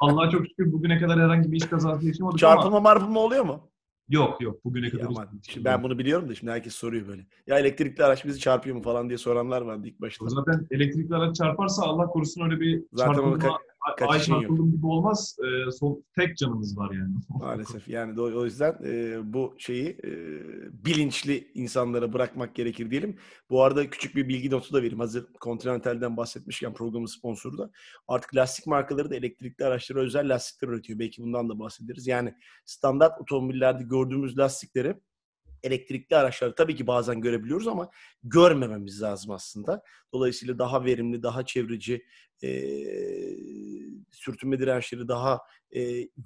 Allah'a 0.00 0.30
çok 0.30 0.46
şükür 0.46 0.72
bugüne 0.72 0.98
kadar 0.98 1.20
herhangi 1.20 1.52
bir 1.52 1.56
iş 1.56 1.66
kazası 1.66 2.06
yaşamadık 2.06 2.44
ama 2.44 2.54
Çarpılma 2.54 2.80
marpılma 2.80 3.20
oluyor 3.20 3.44
mu? 3.44 3.70
yok 4.08 4.40
yok 4.42 4.64
bugüne 4.64 4.90
kadar 4.90 5.06
hiç- 5.10 5.50
Şimdi 5.52 5.64
ben 5.64 5.82
bunu 5.82 5.98
biliyorum 5.98 6.28
da 6.28 6.34
şimdi 6.34 6.52
herkes 6.52 6.74
soruyor 6.74 7.08
böyle. 7.08 7.26
Ya 7.46 7.58
elektrikli 7.58 8.02
araç 8.04 8.24
bizi 8.24 8.40
çarpıyor 8.40 8.76
mu 8.76 8.82
falan 8.82 9.08
diye 9.08 9.18
soranlar 9.18 9.62
vardı 9.62 9.88
ilk 9.88 10.00
başta. 10.00 10.28
Zaten 10.28 10.66
elektrikli 10.70 11.14
araç 11.14 11.36
çarparsa 11.36 11.82
Allah 11.82 12.06
korusun 12.06 12.44
öyle 12.44 12.60
bir 12.60 12.82
Zaten 12.92 13.12
çarpılma, 13.14 13.58
ay 13.88 13.96
kaçışın 13.96 14.34
yok. 14.34 14.72
gibi 14.72 14.86
olmaz. 14.86 15.36
Ee, 15.44 15.70
son, 15.70 16.04
tek 16.16 16.36
canımız 16.36 16.78
var 16.78 16.90
yani. 16.94 17.14
Maalesef 17.28 17.88
yani 17.88 18.20
o 18.20 18.44
yüzden 18.44 18.78
e, 18.84 19.20
bu 19.32 19.54
şeyi 19.58 19.88
e, 19.88 20.10
bilinçli 20.84 21.50
insanlara 21.54 22.12
bırakmak 22.12 22.54
gerekir 22.54 22.90
diyelim. 22.90 23.16
Bu 23.50 23.62
arada 23.62 23.90
küçük 23.90 24.16
bir 24.16 24.28
bilgi 24.28 24.50
notu 24.50 24.72
da 24.72 24.78
vereyim. 24.78 25.00
Hazır 25.00 25.26
Continental'den 25.40 26.16
bahsetmişken 26.16 26.74
programın 26.74 27.06
sponsoru 27.06 27.58
da. 27.58 27.70
Artık 28.08 28.36
lastik 28.36 28.66
markaları 28.66 29.10
da 29.10 29.16
elektrikli 29.16 29.64
araçlara 29.64 30.00
özel 30.00 30.34
lastikler 30.34 30.68
üretiyor. 30.68 30.98
Belki 30.98 31.22
bundan 31.22 31.48
da 31.48 31.58
bahsederiz. 31.58 32.06
Yani 32.06 32.34
standart 32.64 33.20
otomobillerde 33.20 33.84
gördüğümüz 33.84 34.38
lastikleri 34.38 34.94
elektrikli 35.62 36.16
araçları 36.16 36.54
tabii 36.54 36.76
ki 36.76 36.86
bazen 36.86 37.20
görebiliyoruz 37.20 37.68
ama 37.68 37.90
görmememiz 38.22 39.02
lazım 39.02 39.30
aslında. 39.30 39.82
Dolayısıyla 40.12 40.58
daha 40.58 40.84
verimli, 40.84 41.22
daha 41.22 41.46
çevreci, 41.46 42.04
e, 42.42 42.48
sürtünme 44.10 44.58
dirençleri 44.58 45.08
daha 45.08 45.40
e, 45.70 45.80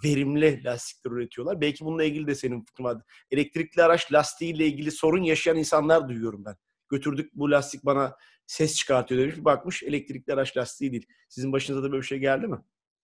verimli 0.05 0.65
lastikler 0.65 1.11
üretiyorlar. 1.11 1.61
Belki 1.61 1.85
bununla 1.85 2.05
ilgili 2.05 2.27
de 2.27 2.35
senin 2.35 2.65
fikrin 2.65 2.85
vardı. 2.85 3.05
Elektrikli 3.31 3.83
araç 3.83 4.13
lastiğiyle 4.13 4.67
ilgili 4.67 4.91
sorun 4.91 5.23
yaşayan 5.23 5.57
insanlar 5.57 6.09
duyuyorum 6.09 6.45
ben. 6.45 6.57
Götürdük 6.89 7.31
bu 7.35 7.51
lastik 7.51 7.85
bana 7.85 8.17
ses 8.47 8.77
çıkartıyor 8.77 9.21
demiş. 9.21 9.37
Bakmış 9.39 9.83
elektrikli 9.83 10.33
araç 10.33 10.57
lastiği 10.57 10.93
değil. 10.93 11.07
Sizin 11.29 11.53
başınıza 11.53 11.83
da 11.83 11.93
böyle 11.93 12.03
bir 12.03 12.07
şey 12.07 12.19
geldi 12.19 12.47
mi? 12.47 12.59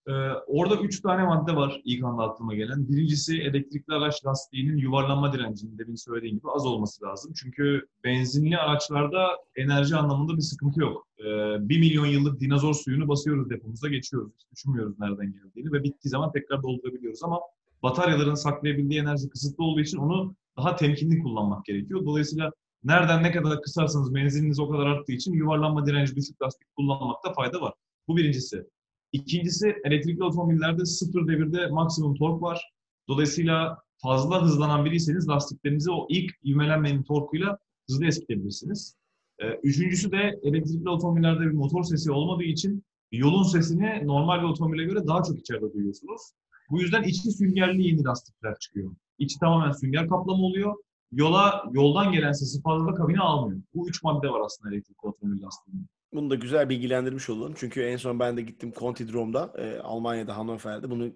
Ee, 0.09 0.11
orada 0.47 0.75
üç 0.75 1.01
tane 1.01 1.23
madde 1.23 1.55
var 1.55 1.81
ilk 1.85 2.03
anda 2.03 2.23
aklıma 2.23 2.55
gelen. 2.55 2.89
Birincisi 2.89 3.37
elektrikli 3.37 3.93
araç 3.93 4.25
lastiğinin 4.25 4.77
yuvarlanma 4.77 5.33
direncinin 5.33 5.77
demin 5.77 5.95
söylediğim 5.95 6.37
gibi 6.37 6.47
az 6.55 6.65
olması 6.65 7.05
lazım. 7.05 7.33
Çünkü 7.35 7.87
benzinli 8.03 8.57
araçlarda 8.57 9.27
enerji 9.55 9.95
anlamında 9.95 10.37
bir 10.37 10.41
sıkıntı 10.41 10.81
yok. 10.81 11.07
Ee, 11.19 11.23
bir 11.69 11.79
milyon 11.79 12.05
yıllık 12.05 12.39
dinozor 12.39 12.73
suyunu 12.73 13.07
basıyoruz 13.07 13.49
depomuza 13.49 13.87
geçiyoruz. 13.87 14.31
Hiç 14.37 14.51
düşünmüyoruz 14.51 14.99
nereden 14.99 15.33
geldiğini 15.33 15.71
ve 15.71 15.83
bittiği 15.83 16.09
zaman 16.09 16.31
tekrar 16.31 16.63
doldurabiliyoruz 16.63 17.23
ama 17.23 17.39
bataryaların 17.83 18.35
saklayabildiği 18.35 19.01
enerji 19.01 19.29
kısıtlı 19.29 19.63
olduğu 19.63 19.81
için 19.81 19.97
onu 19.97 20.35
daha 20.57 20.75
temkinli 20.75 21.23
kullanmak 21.23 21.65
gerekiyor. 21.65 22.05
Dolayısıyla 22.05 22.51
nereden 22.83 23.23
ne 23.23 23.31
kadar 23.31 23.61
kısarsanız 23.61 24.11
menzininiz 24.11 24.59
o 24.59 24.69
kadar 24.69 24.85
arttığı 24.85 25.11
için 25.11 25.33
yuvarlanma 25.33 25.85
direnci 25.85 26.15
düşük 26.15 26.41
lastik 26.41 26.75
kullanmakta 26.75 27.33
fayda 27.33 27.61
var. 27.61 27.73
Bu 28.07 28.17
birincisi. 28.17 28.65
İkincisi 29.11 29.75
elektrikli 29.83 30.23
otomobillerde 30.23 30.85
sıfır 30.85 31.27
devirde 31.27 31.67
maksimum 31.67 32.15
tork 32.15 32.41
var. 32.41 32.71
Dolayısıyla 33.07 33.77
fazla 33.97 34.41
hızlanan 34.41 34.85
biriyseniz 34.85 35.29
lastiklerinizi 35.29 35.91
o 35.91 36.07
ilk 36.09 36.31
ivmelenmenin 36.43 37.03
torkuyla 37.03 37.57
hızlı 37.89 38.05
eskitebilirsiniz. 38.05 38.95
Ee, 39.39 39.45
Üçüncüsü 39.63 40.11
de 40.11 40.39
elektrikli 40.43 40.89
otomobillerde 40.89 41.39
bir 41.39 41.51
motor 41.51 41.83
sesi 41.83 42.11
olmadığı 42.11 42.43
için 42.43 42.83
yolun 43.11 43.43
sesini 43.43 44.07
normal 44.07 44.39
bir 44.39 44.47
otomobile 44.47 44.83
göre 44.83 45.07
daha 45.07 45.23
çok 45.23 45.39
içeride 45.39 45.73
duyuyorsunuz. 45.73 46.21
Bu 46.69 46.81
yüzden 46.81 47.03
içi 47.03 47.31
süngerli 47.31 47.87
yeni 47.87 48.03
lastikler 48.03 48.55
çıkıyor. 48.59 48.91
İçi 49.19 49.39
tamamen 49.39 49.71
sünger 49.71 50.09
kaplama 50.09 50.43
oluyor. 50.43 50.75
Yola 51.11 51.63
yoldan 51.71 52.11
gelen 52.11 52.31
sesi 52.31 52.61
fazla 52.61 52.93
kabine 52.93 53.19
almıyor. 53.19 53.61
Bu 53.73 53.89
üç 53.89 54.03
madde 54.03 54.29
var 54.29 54.41
aslında 54.45 54.75
elektrikli 54.75 55.07
otomobil 55.07 55.41
lastiğinde. 55.41 55.83
Bunu 56.13 56.29
da 56.29 56.35
güzel 56.35 56.69
bilgilendirmiş 56.69 57.29
olalım. 57.29 57.53
Çünkü 57.57 57.81
en 57.81 57.97
son 57.97 58.19
ben 58.19 58.37
de 58.37 58.41
gittim 58.41 58.73
Contidrom'da, 58.79 59.53
e, 59.57 59.79
Almanya'da, 59.79 60.37
Hannover'de 60.37 60.89
bunu 60.89 61.15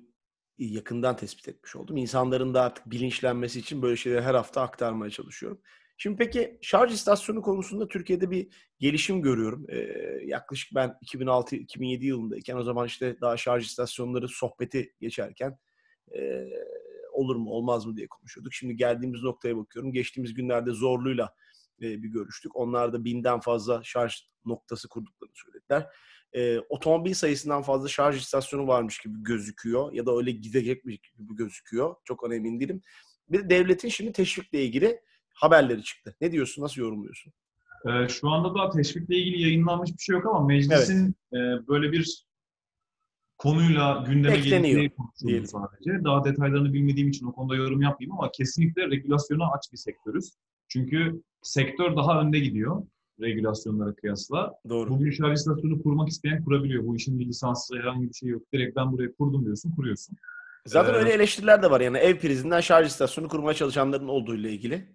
yakından 0.57 1.15
tespit 1.15 1.47
etmiş 1.47 1.75
oldum. 1.75 1.97
İnsanların 1.97 2.53
da 2.53 2.62
artık 2.62 2.91
bilinçlenmesi 2.91 3.59
için 3.59 3.81
böyle 3.81 3.95
şeyleri 3.95 4.21
her 4.21 4.35
hafta 4.35 4.62
aktarmaya 4.62 5.09
çalışıyorum. 5.09 5.62
Şimdi 5.97 6.17
peki 6.17 6.59
şarj 6.62 6.93
istasyonu 6.93 7.41
konusunda 7.41 7.88
Türkiye'de 7.88 8.31
bir 8.31 8.47
gelişim 8.79 9.21
görüyorum. 9.21 9.65
Ee, 9.69 9.77
yaklaşık 10.25 10.75
ben 10.75 10.97
2006-2007 11.05 12.05
yılındayken 12.05 12.55
o 12.55 12.63
zaman 12.63 12.88
işte 12.88 13.21
daha 13.21 13.38
şarj 13.38 13.65
istasyonları 13.65 14.27
sohbeti 14.27 14.93
geçerken 15.01 15.57
e, 16.15 16.45
olur 17.13 17.35
mu 17.35 17.50
olmaz 17.50 17.85
mı 17.85 17.97
diye 17.97 18.07
konuşuyorduk. 18.07 18.53
Şimdi 18.53 18.75
geldiğimiz 18.75 19.23
noktaya 19.23 19.57
bakıyorum. 19.57 19.93
Geçtiğimiz 19.93 20.33
günlerde 20.33 20.71
Zorlu'yla 20.71 21.35
bir 21.81 22.09
görüştük. 22.09 22.55
Onlar 22.55 22.93
da 22.93 23.05
binden 23.05 23.39
fazla 23.39 23.81
şarj 23.83 24.13
noktası 24.45 24.89
kurduklarını 24.89 25.35
söylediler. 25.35 25.87
E, 26.33 26.59
otomobil 26.59 27.13
sayısından 27.13 27.61
fazla 27.61 27.87
şarj 27.87 28.17
istasyonu 28.17 28.67
varmış 28.67 28.99
gibi 28.99 29.23
gözüküyor 29.23 29.93
ya 29.93 30.05
da 30.05 30.17
öyle 30.17 30.31
gidecekmiş 30.31 30.97
gibi 30.97 31.35
gözüküyor. 31.35 31.95
Çok 32.03 32.23
ona 32.23 32.35
emin 32.35 32.59
değilim. 32.59 32.81
Bir 33.29 33.39
de 33.39 33.49
devletin 33.49 33.89
şimdi 33.89 34.11
teşvikle 34.11 34.65
ilgili 34.65 34.99
haberleri 35.33 35.83
çıktı. 35.83 36.15
Ne 36.21 36.31
diyorsun? 36.31 36.63
Nasıl 36.63 36.81
yorumluyorsun? 36.81 37.33
Ee, 37.85 38.07
şu 38.07 38.29
anda 38.29 38.55
da 38.55 38.69
teşvikle 38.69 39.15
ilgili 39.17 39.41
yayınlanmış 39.41 39.91
bir 39.93 39.99
şey 39.99 40.13
yok 40.13 40.25
ama 40.25 40.45
meclisin 40.45 41.15
e, 41.33 41.37
böyle 41.67 41.91
bir 41.91 42.25
konuyla 43.37 44.03
gündeme 44.07 44.37
geleceği 44.37 44.89
konuşuldu 44.89 45.47
sadece. 45.47 46.03
Daha 46.03 46.23
detaylarını 46.23 46.73
bilmediğim 46.73 47.09
için 47.09 47.25
o 47.25 47.33
konuda 47.33 47.55
yorum 47.55 47.81
yapmayayım 47.81 48.17
ama 48.19 48.31
kesinlikle 48.31 48.89
regülasyona 48.89 49.51
aç 49.51 49.71
bir 49.71 49.77
sektörüz. 49.77 50.33
Çünkü 50.67 51.21
sektör 51.43 51.95
daha 51.95 52.21
önde 52.21 52.39
gidiyor 52.39 52.83
regülasyonlara 53.21 53.95
kıyasla. 53.95 54.53
Doğru. 54.69 54.89
Bugün 54.89 55.12
şarj 55.12 55.38
istasyonu 55.39 55.83
kurmak 55.83 56.09
isteyen 56.09 56.43
kurabiliyor. 56.43 56.85
Bu 56.85 56.95
işin 56.95 57.19
bir 57.19 57.25
lisansı 57.25 57.75
herhangi 57.75 58.09
bir 58.09 58.13
şey 58.13 58.29
yok. 58.29 58.41
Direkt 58.53 58.75
ben 58.75 58.91
buraya 58.91 59.13
kurdum 59.15 59.45
diyorsun, 59.45 59.71
kuruyorsun. 59.75 60.17
Zaten 60.65 60.93
Ee, 60.93 60.97
öyle 60.97 61.09
eleştiriler 61.09 61.63
de 61.63 61.71
var. 61.71 61.81
Yani 61.81 61.97
ev 61.97 62.17
prizinden 62.17 62.62
şarj 62.62 62.88
istasyonu 62.88 63.27
kurmaya 63.27 63.53
çalışanların 63.53 64.07
olduğu 64.07 64.35
ile 64.35 64.51
ilgili. 64.51 64.85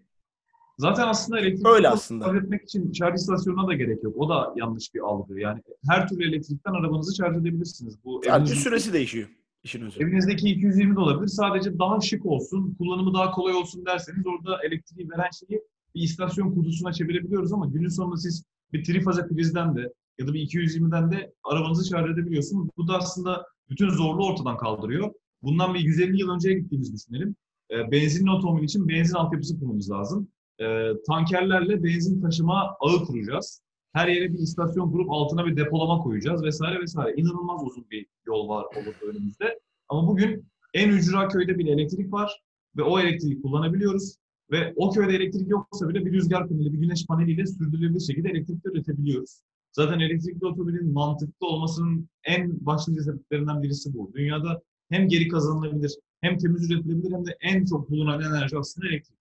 Zaten 0.78 1.09
aslında 1.09 1.40
elektrik 1.40 1.67
Öyle 1.67 1.88
aslında. 1.88 2.25
şarj 2.25 2.37
etmek 2.45 2.62
için 2.62 2.93
şarj 2.93 3.14
istasyonuna 3.14 3.69
da 3.69 3.75
gerek 3.75 4.02
yok. 4.05 4.17
O 4.17 4.28
da 4.28 4.52
yanlış 4.57 4.95
bir 4.95 5.00
algı. 5.00 5.40
Yani 5.40 5.62
her 5.88 6.09
türlü 6.09 6.28
elektrikten 6.28 6.73
arabanızı 6.73 7.17
şarj 7.17 7.37
edebilirsiniz. 7.37 8.05
Bu 8.05 8.21
Sadece 8.25 8.52
evinizde- 8.52 8.55
süresi 8.64 8.93
değişiyor. 8.93 9.28
İşin 9.64 9.83
özü. 9.87 10.02
Evinizdeki 10.02 10.49
220 10.49 10.97
de 10.97 11.00
olabilir. 11.00 11.26
Sadece 11.28 11.78
daha 11.78 12.00
şık 12.00 12.26
olsun, 12.26 12.75
kullanımı 12.78 13.14
daha 13.14 13.31
kolay 13.31 13.55
olsun 13.55 13.87
derseniz 13.87 14.26
orada 14.26 14.62
elektriği 14.62 15.11
veren 15.11 15.31
şeyi 15.49 15.62
bir 15.95 16.02
istasyon 16.02 16.54
kutusuna 16.54 16.92
çevirebiliyoruz 16.92 17.52
ama 17.52 17.66
günün 17.66 17.88
sonunda 17.88 18.16
siz 18.16 18.45
bir 18.73 18.85
trifaze 18.85 19.28
prizden 19.28 19.76
de 19.76 19.92
ya 20.18 20.26
da 20.26 20.35
bir 20.35 20.40
220'den 20.40 21.12
de 21.12 21.33
arabanızı 21.45 21.88
şarj 21.88 22.11
edebiliyorsunuz. 22.11 22.68
Bu 22.76 22.88
da 22.88 22.97
aslında 22.97 23.47
bütün 23.71 23.88
zorluğu 23.88 24.26
ortadan 24.26 24.57
kaldırıyor. 24.57 25.12
Bundan 25.42 25.75
bir 25.75 25.80
150 25.80 26.21
yıl 26.21 26.30
önceye 26.30 26.59
gittiğimizi 26.59 26.92
düşünelim. 26.92 27.37
E, 27.71 27.90
benzinli 27.90 28.30
otomobil 28.30 28.64
için 28.64 28.88
benzin 28.88 29.14
altyapısı 29.14 29.61
kurmamız 29.61 29.90
lazım. 29.90 30.28
E, 30.61 30.92
tankerlerle 31.07 31.83
benzin 31.85 32.23
taşıma 32.23 32.76
ağı 32.80 33.04
kuracağız. 33.04 33.62
Her 33.92 34.09
yere 34.09 34.33
bir 34.33 34.38
istasyon 34.38 34.92
kurup 34.92 35.11
altına 35.11 35.47
bir 35.47 35.57
depolama 35.57 36.02
koyacağız 36.02 36.45
vesaire 36.45 36.80
vesaire. 36.80 37.14
İnanılmaz 37.16 37.62
uzun 37.62 37.90
bir 37.90 38.07
yol 38.26 38.49
var 38.49 38.64
olur 38.64 38.95
önümüzde. 39.02 39.61
Ama 39.88 40.09
bugün 40.09 40.47
en 40.75 40.88
ücra 40.88 41.28
köyde 41.28 41.59
bile 41.59 41.71
elektrik 41.71 42.12
var 42.12 42.40
ve 42.76 42.83
o 42.83 43.00
elektriği 43.00 43.42
kullanabiliyoruz. 43.42 44.16
Ve 44.50 44.73
o 44.76 44.90
köyde 44.90 45.17
elektrik 45.17 45.49
yoksa 45.49 45.88
bile 45.88 46.07
bir 46.07 46.12
rüzgar 46.12 46.49
paneli, 46.49 46.73
bir 46.73 46.78
güneş 46.78 47.07
paneliyle 47.07 47.47
sürdürülebilir 47.47 48.00
şekilde 48.00 48.28
elektrik 48.28 48.67
üretebiliyoruz. 48.67 49.40
Zaten 49.73 50.00
elektrikli 50.00 50.47
otomobilin 50.47 50.93
mantıklı 50.93 51.47
olmasının 51.47 52.09
en 52.25 52.67
başlıca 52.67 53.02
sebeplerinden 53.02 53.62
birisi 53.62 53.95
bu. 53.95 54.12
Dünyada 54.14 54.62
hem 54.88 55.09
geri 55.09 55.28
kazanılabilir, 55.28 55.93
hem 56.21 56.38
temiz 56.38 56.71
üretilebilir 56.71 57.12
hem 57.12 57.26
de 57.26 57.37
en 57.40 57.64
çok 57.64 57.90
bulunan 57.90 58.21
enerji 58.21 58.59
aslında 58.59 58.88
elektrik. 58.88 59.19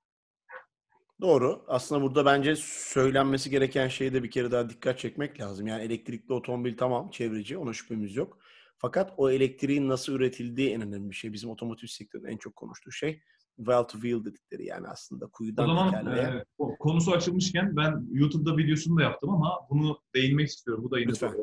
Doğru. 1.21 1.65
Aslında 1.67 2.01
burada 2.01 2.25
bence 2.25 2.55
söylenmesi 2.59 3.49
gereken 3.49 3.87
şeye 3.87 4.13
de 4.13 4.23
bir 4.23 4.31
kere 4.31 4.51
daha 4.51 4.69
dikkat 4.69 4.99
çekmek 4.99 5.39
lazım. 5.39 5.67
Yani 5.67 5.83
elektrikli 5.83 6.33
otomobil 6.33 6.77
tamam 6.77 7.09
çevreci, 7.09 7.57
ona 7.57 7.73
şüphemiz 7.73 8.15
yok. 8.15 8.39
Fakat 8.77 9.13
o 9.17 9.29
elektriğin 9.29 9.89
nasıl 9.89 10.13
üretildiği 10.13 10.69
en 10.69 10.81
önemli 10.81 11.09
bir 11.09 11.15
şey. 11.15 11.33
Bizim 11.33 11.49
otomotiv 11.49 11.87
sektörünün 11.87 12.27
en 12.27 12.37
çok 12.37 12.55
konuştuğu 12.55 12.91
şey 12.91 13.21
well 13.57 13.83
to 13.83 13.99
wheel 13.99 14.25
dedikleri 14.25 14.65
yani 14.65 14.87
aslında 14.87 15.27
kuyudan 15.27 15.69
o 15.69 15.75
zaman 15.75 16.17
e, 16.17 16.45
konusu 16.79 17.11
açılmışken 17.11 17.75
ben 17.75 18.07
YouTube'da 18.11 18.57
videosunu 18.57 18.97
da 18.97 19.03
yaptım 19.03 19.29
ama 19.29 19.59
bunu 19.69 19.99
değinmek 20.15 20.47
istiyorum. 20.47 20.83
Bu 20.83 20.91
da 20.91 20.99
yine 20.99 21.11
Lütfen. 21.11 21.33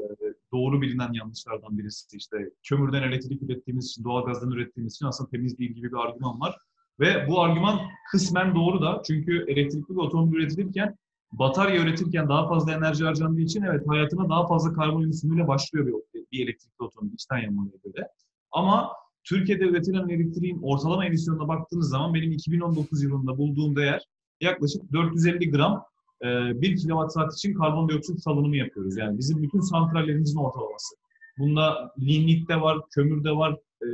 doğru 0.52 0.82
bilinen 0.82 1.12
yanlışlardan 1.12 1.78
birisi. 1.78 2.16
İşte 2.16 2.50
kömürden 2.62 3.02
elektrik 3.02 3.42
ürettiğimiz 3.42 3.86
için, 3.86 4.04
doğalgazdan 4.04 4.50
ürettiğimiz 4.50 4.94
için 4.94 5.06
aslında 5.06 5.30
temiz 5.30 5.58
değil 5.58 5.72
gibi 5.72 5.92
bir 5.92 5.96
argüman 5.96 6.40
var. 6.40 6.56
Ve 7.00 7.28
bu 7.28 7.42
argüman 7.42 7.80
kısmen 8.10 8.54
doğru 8.54 8.82
da 8.82 9.02
çünkü 9.06 9.44
elektrikli 9.48 9.90
bir 9.90 10.00
otomobil 10.00 10.36
üretilirken 10.36 10.96
batarya 11.32 11.82
üretirken 11.82 12.28
daha 12.28 12.48
fazla 12.48 12.72
enerji 12.72 13.04
harcandığı 13.04 13.40
için 13.40 13.62
evet 13.62 13.88
hayatına 13.88 14.28
daha 14.28 14.46
fazla 14.46 14.72
karbon 14.72 15.02
emisyonuyla 15.02 15.48
başlıyor 15.48 15.86
bir, 15.86 16.24
bir 16.32 16.44
elektrikli 16.44 16.82
otomobil 16.82 17.14
içten 17.14 17.38
yanmalıya 17.38 17.76
göre. 17.84 18.08
Ama 18.52 18.92
Türkiye'de 19.24 19.64
üretilen 19.64 20.08
elektriğin 20.08 20.62
ortalama 20.62 21.06
emisyonuna 21.06 21.48
baktığınız 21.48 21.88
zaman 21.88 22.14
benim 22.14 22.32
2019 22.32 23.02
yılında 23.02 23.38
bulduğum 23.38 23.76
değer 23.76 24.02
yaklaşık 24.40 24.92
450 24.92 25.50
gram 25.50 25.84
1 26.22 26.70
e, 26.70 26.74
kilowatt 26.74 27.12
saat 27.12 27.34
için 27.34 27.54
karbondioksit 27.54 28.22
salınımı 28.22 28.56
yapıyoruz. 28.56 28.96
Yani 28.96 29.18
bizim 29.18 29.42
bütün 29.42 29.60
santrallerimizin 29.60 30.38
ortalaması. 30.38 30.94
Bunda 31.38 31.92
lignit 31.98 32.48
de 32.48 32.60
var, 32.60 32.78
kömür 32.94 33.24
de 33.24 33.30
var, 33.30 33.56
e, 33.82 33.86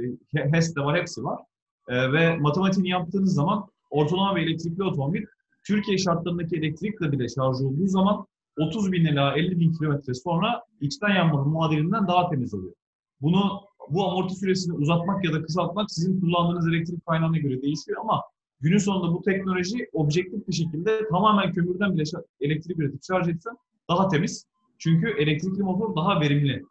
HES 0.53 0.77
de 0.77 0.81
var, 0.81 1.01
hepsi 1.01 1.25
var. 1.25 1.41
E, 1.89 2.13
ve 2.13 2.37
matematiğini 2.37 2.89
yaptığınız 2.89 3.35
zaman 3.35 3.69
ortalama 3.91 4.37
bir 4.37 4.43
elektrikli 4.43 4.83
otomobil 4.83 5.25
Türkiye 5.67 5.99
şartlarındaki 5.99 6.57
elektrikle 6.57 7.13
bile 7.13 7.29
şarj 7.29 7.61
olduğu 7.61 7.87
zaman 7.87 8.27
30 8.57 8.93
bin 8.93 9.05
ila 9.05 9.37
50 9.37 9.61
bin 9.61 9.73
kilometre 9.73 10.15
sonra 10.15 10.63
içten 10.81 11.15
yanmanın 11.15 11.49
muadilinden 11.49 12.09
daha 12.09 12.31
temiz 12.31 12.55
oluyor. 12.55 12.75
Bunu 13.21 13.61
bu 13.91 14.11
amorti 14.11 14.35
süresini 14.35 14.75
uzatmak 14.75 15.25
ya 15.25 15.33
da 15.33 15.43
kısaltmak 15.43 15.91
sizin 15.91 16.21
kullandığınız 16.21 16.69
elektrik 16.69 17.07
kaynağına 17.07 17.39
göre 17.39 17.63
değişiyor 17.63 18.01
ama 18.01 18.23
günün 18.61 18.79
sonunda 18.79 19.15
bu 19.15 19.23
teknoloji 19.23 19.89
objektif 19.93 20.49
bir 20.49 20.53
şekilde 20.53 21.09
tamamen 21.09 21.53
kömürden 21.53 21.95
bile 21.95 22.03
elektrik 22.41 22.79
üretip 22.79 23.05
şarj 23.05 23.29
etsen 23.29 23.57
daha 23.91 24.09
temiz. 24.09 24.47
Çünkü 24.79 25.09
elektrikli 25.19 25.63
motor 25.63 25.97
daha 25.97 26.21
verimli. 26.21 26.63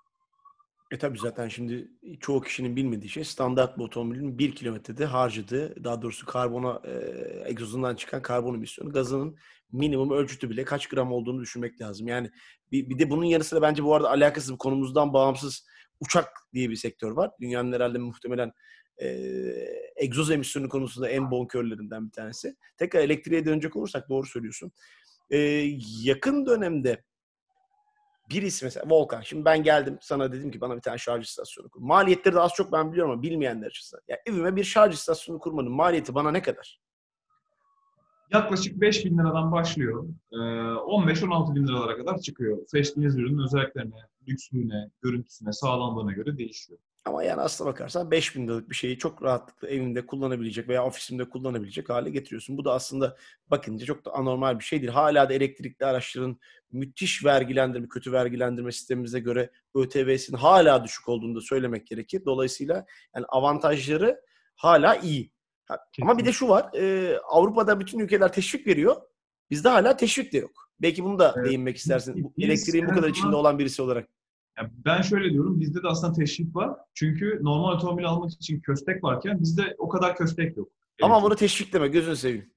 E 0.92 0.98
tabi 0.98 1.20
zaten 1.20 1.48
şimdi 1.48 1.88
çoğu 2.20 2.42
kişinin 2.42 2.76
bilmediği 2.76 3.10
şey 3.10 3.24
standart 3.24 3.78
bir 3.78 3.84
otomobilin 3.84 4.40
bir 4.40 4.56
kilometrede 4.56 5.06
harcadığı 5.06 5.84
daha 5.84 6.02
doğrusu 6.02 6.26
karbona 6.26 6.82
e, 6.84 6.94
egzozundan 7.50 7.96
çıkan 7.96 8.22
karbon 8.22 8.56
emisyonu 8.56 8.92
gazının 8.92 9.36
minimum 9.72 10.12
ölçütü 10.12 10.50
bile 10.50 10.64
kaç 10.64 10.88
gram 10.88 11.12
olduğunu 11.12 11.42
düşünmek 11.42 11.82
lazım. 11.82 12.08
Yani 12.08 12.30
bir, 12.72 12.90
bir 12.90 13.00
de 13.00 13.10
bunun 13.10 13.24
yanı 13.24 13.44
sıra 13.44 13.62
bence 13.62 13.84
bu 13.84 13.96
arada 13.96 14.10
alakasız 14.10 14.58
konumuzdan 14.58 15.14
bağımsız 15.14 15.66
uçak 16.00 16.30
diye 16.54 16.70
bir 16.70 16.76
sektör 16.76 17.12
var. 17.12 17.32
Dünyanın 17.42 17.74
herhalde 17.74 17.98
muhtemelen 17.98 18.52
e, 19.02 19.08
egzoz 19.96 20.32
emisyonu 20.32 20.70
konusunda 20.70 21.10
en 21.10 21.32
bonkörlerinden 21.32 22.08
bir 22.08 22.12
tanesi. 22.12 22.56
Tekrar 22.78 23.00
elektriğe 23.00 23.46
dönecek 23.46 23.76
olursak 23.76 24.10
doğru 24.10 24.28
söylüyorsun. 24.28 24.72
E, 25.30 25.38
yakın 26.04 26.46
dönemde 26.46 27.04
birisi 28.30 28.66
mesela 28.66 28.90
Volkan. 28.90 29.22
Şimdi 29.22 29.46
ben 29.46 29.64
geldim 29.64 29.98
sana 30.02 30.34
dedim 30.34 30.52
ki 30.52 30.62
bana 30.62 30.76
bir 30.76 30.82
tane 30.82 30.98
şarj 30.98 31.26
istasyonu 31.26 31.70
kur. 31.70 31.82
Maliyetleri 31.82 32.36
de 32.36 32.40
az 32.40 32.52
çok 32.54 32.72
ben 32.72 32.92
biliyorum 32.92 33.12
ama 33.12 33.22
bilmeyenler 33.22 33.68
açısından. 33.68 34.04
Ya 34.08 34.18
evime 34.26 34.56
bir 34.56 34.64
şarj 34.64 34.94
istasyonu 34.94 35.40
kurmanın 35.40 35.72
maliyeti 35.72 36.16
bana 36.16 36.32
ne 36.32 36.42
kadar? 36.42 36.80
Yaklaşık 38.34 38.82
5 38.82 39.06
bin 39.06 39.18
liradan 39.18 39.52
başlıyor. 39.52 40.08
15-16 40.32 41.56
bin 41.56 41.68
liralara 41.68 41.98
kadar 41.98 42.18
çıkıyor. 42.18 42.58
Seçtiğiniz 42.68 43.16
ürünün 43.16 43.44
özelliklerine, 43.44 43.96
lükslüğüne, 44.28 44.90
görüntüsüne, 45.02 45.54
sağlamlığına 45.54 46.12
göre 46.12 46.38
değişiyor. 46.38 46.80
Ama 47.06 47.24
yani 47.24 47.42
aslına 47.42 47.70
bakarsan 47.70 48.12
5000 48.12 48.48
liralık 48.48 48.70
bir 48.70 48.76
şeyi 48.76 48.98
çok 48.98 49.24
rahatlıkla 49.24 49.68
evinde 49.68 50.06
kullanabilecek 50.06 50.68
veya 50.68 50.86
ofisinde 50.86 51.30
kullanabilecek 51.30 51.90
hale 51.90 52.10
getiriyorsun. 52.10 52.58
Bu 52.58 52.66
da 52.66 52.74
aslında 52.74 53.18
bakınca 53.48 53.86
çok 53.86 54.06
da 54.06 54.14
anormal 54.14 54.60
bir 54.60 54.64
şey 54.64 54.82
değil. 54.82 54.92
Hala 54.92 55.30
da 55.30 55.34
elektrikli 55.34 55.86
araçların 55.86 56.40
müthiş 56.72 57.26
vergilendirme, 57.26 57.88
kötü 57.88 58.12
vergilendirme 58.12 58.72
sistemimize 58.72 59.20
göre 59.20 59.52
ÖTV'sinin 59.76 60.38
hala 60.38 60.84
düşük 60.84 61.10
olduğunu 61.10 61.36
da 61.36 61.42
söylemek 61.42 61.88
gerekir. 61.88 62.22
Dolayısıyla 62.26 62.86
yani 63.16 63.26
avantajları 63.26 64.22
hala 64.56 64.96
iyi. 64.96 65.32
Kesinlikle. 65.70 66.12
Ama 66.12 66.20
bir 66.20 66.26
de 66.26 66.32
şu 66.32 66.48
var. 66.48 66.74
E, 66.74 67.18
Avrupa'da 67.18 67.80
bütün 67.80 68.00
ülkeler 68.00 68.34
teşvik 68.34 68.68
veriyor. 68.68 68.96
Bizde 69.52 69.70
hala 69.70 69.98
teşvik 69.98 70.34
de 70.34 70.38
yok. 70.38 70.70
Belki 70.82 71.04
bunu 71.04 71.20
da 71.20 71.34
evet. 71.38 71.48
değinmek 71.48 71.78
istersin. 71.78 72.16
Biz, 72.38 72.46
Elektriğin 72.46 72.88
bu 72.88 72.94
kadar 72.94 73.10
içinde 73.10 73.36
olan 73.36 73.60
birisi 73.60 73.82
olarak. 73.82 74.10
Yani 74.58 74.70
ben 74.86 75.02
şöyle 75.02 75.34
diyorum, 75.34 75.60
bizde 75.60 75.84
de 75.84 75.88
aslında 75.88 76.14
teşvik 76.14 76.56
var. 76.56 76.78
Çünkü 76.94 77.40
normal 77.42 77.76
otomobil 77.76 78.06
almak 78.06 78.32
için 78.32 78.60
köstek 78.60 79.04
varken 79.04 79.40
bizde 79.42 79.76
o 79.78 79.90
kadar 79.90 80.16
köstek 80.16 80.58
yok. 80.58 80.70
Ama 81.02 81.16
evet. 81.16 81.26
bunu 81.26 81.36
teşvik 81.36 81.74
deme, 81.74 81.88
gözünü 81.88 82.16
seveyim. 82.16 82.52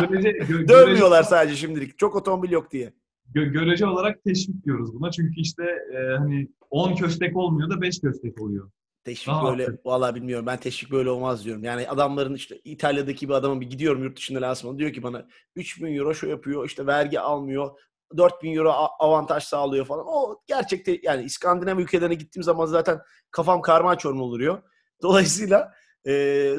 görece, 0.00 0.30
gö, 0.30 0.68
Dövmüyorlar 0.68 1.22
sadece 1.22 1.56
şimdilik. 1.56 1.98
Çok 1.98 2.16
otomobil 2.16 2.50
yok 2.50 2.72
diye. 2.72 2.92
Gö, 3.34 3.44
görece 3.44 3.86
olarak 3.86 4.24
teşvik 4.24 4.64
diyoruz 4.64 4.94
buna. 4.94 5.10
Çünkü 5.10 5.40
işte 5.40 5.64
e, 5.64 6.16
hani 6.18 6.48
10 6.70 6.94
köstek 6.94 7.36
olmuyor 7.36 7.70
da 7.70 7.80
5 7.80 8.00
köstek 8.00 8.40
oluyor. 8.40 8.70
Teşvik 9.04 9.34
Aha. 9.34 9.46
böyle 9.46 9.68
vallahi 9.84 10.14
bilmiyorum. 10.14 10.46
Ben 10.46 10.56
teşvik 10.56 10.92
böyle 10.92 11.10
olmaz 11.10 11.44
diyorum. 11.44 11.64
Yani 11.64 11.88
adamların 11.88 12.34
işte 12.34 12.60
İtalya'daki 12.64 13.28
bir 13.28 13.34
adamın 13.34 13.60
bir 13.60 13.70
gidiyorum 13.70 14.02
yurt 14.02 14.16
dışında 14.16 14.40
lansmanı 14.40 14.78
diyor 14.78 14.92
ki 14.92 15.02
bana 15.02 15.26
3000 15.56 15.96
euro 15.96 16.14
şu 16.14 16.26
yapıyor 16.26 16.66
işte 16.66 16.86
vergi 16.86 17.20
almıyor 17.20 17.78
4000 18.16 18.56
euro 18.56 18.72
avantaj 18.98 19.44
sağlıyor 19.44 19.86
falan. 19.86 20.04
O 20.08 20.40
gerçekte 20.46 21.00
yani 21.02 21.24
İskandinav 21.24 21.78
ülkelerine 21.78 22.14
gittiğim 22.14 22.44
zaman 22.44 22.66
zaten 22.66 23.00
kafam 23.30 23.62
karman 23.62 23.96
çorman 23.96 24.22
oluyor. 24.22 24.62
Dolayısıyla 25.02 25.72
e, 26.06 26.12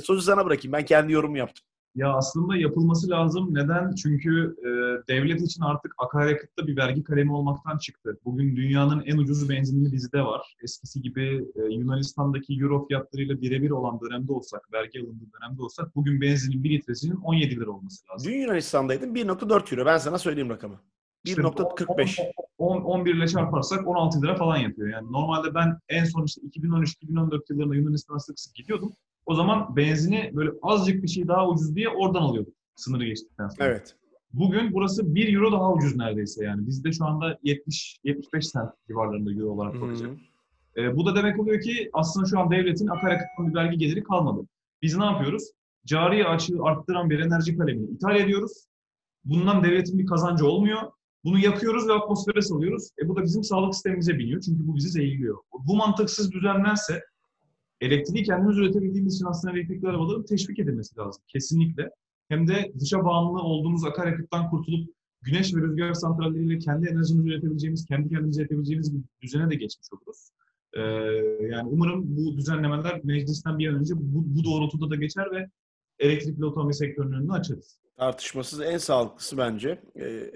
sözü 0.04 0.21
sana 0.21 0.45
bırakayım. 0.45 0.73
Ben 0.73 0.86
kendi 0.86 1.13
yorumumu 1.13 1.38
yaptım. 1.38 1.65
Ya 1.95 2.13
aslında 2.13 2.58
yapılması 2.58 3.10
lazım. 3.10 3.54
Neden? 3.54 3.95
Çünkü 3.95 4.56
e, 4.60 4.69
devlet 5.08 5.41
için 5.41 5.62
artık 5.62 5.93
akaryakıtta 5.97 6.67
bir 6.67 6.78
vergi 6.78 7.04
kalemi 7.04 7.34
olmaktan 7.34 7.78
çıktı. 7.78 8.19
Bugün 8.25 8.56
dünyanın 8.56 9.04
en 9.06 9.17
ucuz 9.17 9.49
benzinli 9.49 9.91
bizde 9.91 10.21
var. 10.21 10.56
Eskisi 10.63 11.02
gibi 11.02 11.45
e, 11.56 11.73
Yunanistan'daki 11.73 12.54
euro 12.54 12.88
fiyatlarıyla 12.88 13.41
birebir 13.41 13.69
olan 13.69 13.99
dönemde 14.02 14.34
olsak, 14.34 14.73
vergi 14.73 14.99
alındığı 14.99 15.25
dönemde 15.39 15.62
olsak 15.62 15.95
bugün 15.95 16.21
benzinin 16.21 16.63
1 16.63 16.69
litresinin 16.69 17.15
17 17.15 17.56
lira 17.56 17.71
olması 17.71 18.06
lazım. 18.12 18.32
Dün 18.32 18.38
Yunanistan'daydın 18.41 19.15
1.4 19.15 19.75
euro. 19.75 19.86
Ben 19.86 19.97
sana 19.97 20.17
söyleyeyim 20.17 20.49
rakamı. 20.49 20.80
1.45. 21.25 22.32
10, 22.58 22.82
11 22.82 23.15
ile 23.15 23.28
çarparsak 23.28 23.88
16 23.88 24.21
lira 24.21 24.36
falan 24.36 24.58
yapıyor. 24.58 24.89
Yani 24.89 25.12
normalde 25.12 25.54
ben 25.56 25.80
en 25.89 26.04
son 26.04 26.25
işte 26.25 26.41
2013-2014 26.41 27.41
yıllarında 27.49 27.75
Yunanistan'a 27.75 28.19
sık 28.19 28.39
sık 28.39 28.56
gidiyordum. 28.56 28.93
O 29.30 29.34
zaman 29.34 29.76
benzini 29.76 30.32
böyle 30.34 30.52
azıcık 30.62 31.04
bir 31.04 31.08
şey 31.08 31.28
daha 31.28 31.48
ucuz 31.48 31.76
diye 31.76 31.89
oradan 31.89 32.22
alıyorduk 32.22 32.54
sınırı 32.76 33.06
geçtikten 33.06 33.48
sonra. 33.48 33.70
Evet. 33.70 33.96
Bugün 34.34 34.74
burası 34.74 35.15
1 35.15 35.34
euro 35.34 35.52
daha 35.52 35.74
ucuz 35.74 35.96
neredeyse 35.96 36.46
yani. 36.46 36.68
Bizde 36.68 36.92
şu 36.92 37.06
anda 37.06 37.38
70 37.44 38.00
75 38.04 38.48
sent 38.48 38.70
civarlarında 38.88 39.32
euro 39.32 39.50
olarak 39.50 39.82
bakacak. 39.82 40.10
E, 40.78 40.96
bu 40.96 41.06
da 41.06 41.15
demek 41.15 41.39
oluyor 41.39 41.62
ki 41.62 41.89
aslında 41.94 42.26
şu 42.26 42.39
an 42.39 42.52
devletin 42.52 42.88
akaryakıttan 42.88 43.50
bir 43.50 43.56
vergi 43.56 43.78
geliri 43.78 44.04
kalmadı. 44.04 44.48
Biz 44.82 44.98
ne 44.98 45.06
yapıyoruz? 45.06 45.44
Cari 45.86 46.26
açığı 46.26 46.63
arttıran 46.63 47.10
bir 47.10 47.20
enerji 47.20 47.58
kalemini 47.58 47.92
ithal 47.92 48.15
ediyoruz. 48.15 48.52
Bundan 49.26 49.63
devletin 49.63 50.00
bir 50.00 50.06
kazancı 50.06 50.46
olmuyor. 50.46 50.82
Bunu 51.24 51.39
yakıyoruz 51.39 51.88
ve 51.88 51.94
atmosfere 51.94 52.42
salıyoruz. 52.42 52.89
E 53.04 53.08
bu 53.08 53.15
da 53.15 53.24
bizim 53.24 53.44
sağlık 53.44 53.74
sistemimize 53.74 54.20
biniyor. 54.20 54.42
Çünkü 54.42 54.68
bu 54.68 54.76
bizi 54.76 54.89
zehirliyor. 54.89 55.38
Bu 55.68 55.76
mantıksız 55.76 56.32
düzenlense 56.32 57.04
elektriği 57.82 58.24
kendimiz 58.24 58.58
üretebildiğimiz 58.58 59.15
için 59.15 59.26
aslında 59.26 59.54
elektrikli 59.58 59.88
arabaların 59.88 60.26
teşvik 60.26 60.60
edilmesi 60.60 60.98
lazım. 60.98 61.24
Kesinlikle. 61.28 61.89
Hem 62.30 62.48
de 62.48 62.72
dışa 62.80 63.06
bağımlı 63.06 63.42
olduğumuz 63.42 63.86
akaryakıttan 63.86 64.50
kurtulup 64.50 64.89
güneş 65.22 65.56
ve 65.56 65.62
rüzgar 65.62 65.94
santralleriyle 65.94 66.60
kendi 66.60 66.88
enerjimizi 66.88 67.30
üretebileceğimiz, 67.30 67.86
kendi 67.86 68.10
kendimize 68.10 68.42
üretebileceğimiz 68.42 68.96
bir 68.96 69.02
düzene 69.22 69.50
de 69.50 69.56
geçmiş 69.56 69.88
oluruz. 69.94 70.30
Ee, 70.74 70.82
yani 71.52 71.70
umarım 71.70 72.18
bu 72.18 72.38
düzenlemeler 72.38 73.02
meclisten 73.04 73.60
bir 73.60 73.68
an 73.68 73.76
önce 73.76 73.94
bu, 73.98 74.24
bu 74.26 74.44
doğrultuda 74.44 74.89
da 74.89 74.96
geçer 74.96 75.32
ve 75.32 75.50
elektrikli 76.00 76.46
otomobil 76.46 76.74
sektörünün 76.74 77.13
önünü 77.13 77.32
açarız. 77.32 77.80
Tartışmasız 77.98 78.62
en 78.62 78.78
sağlıklısı 78.78 79.38
bence. 79.38 79.82
Ee, 80.00 80.32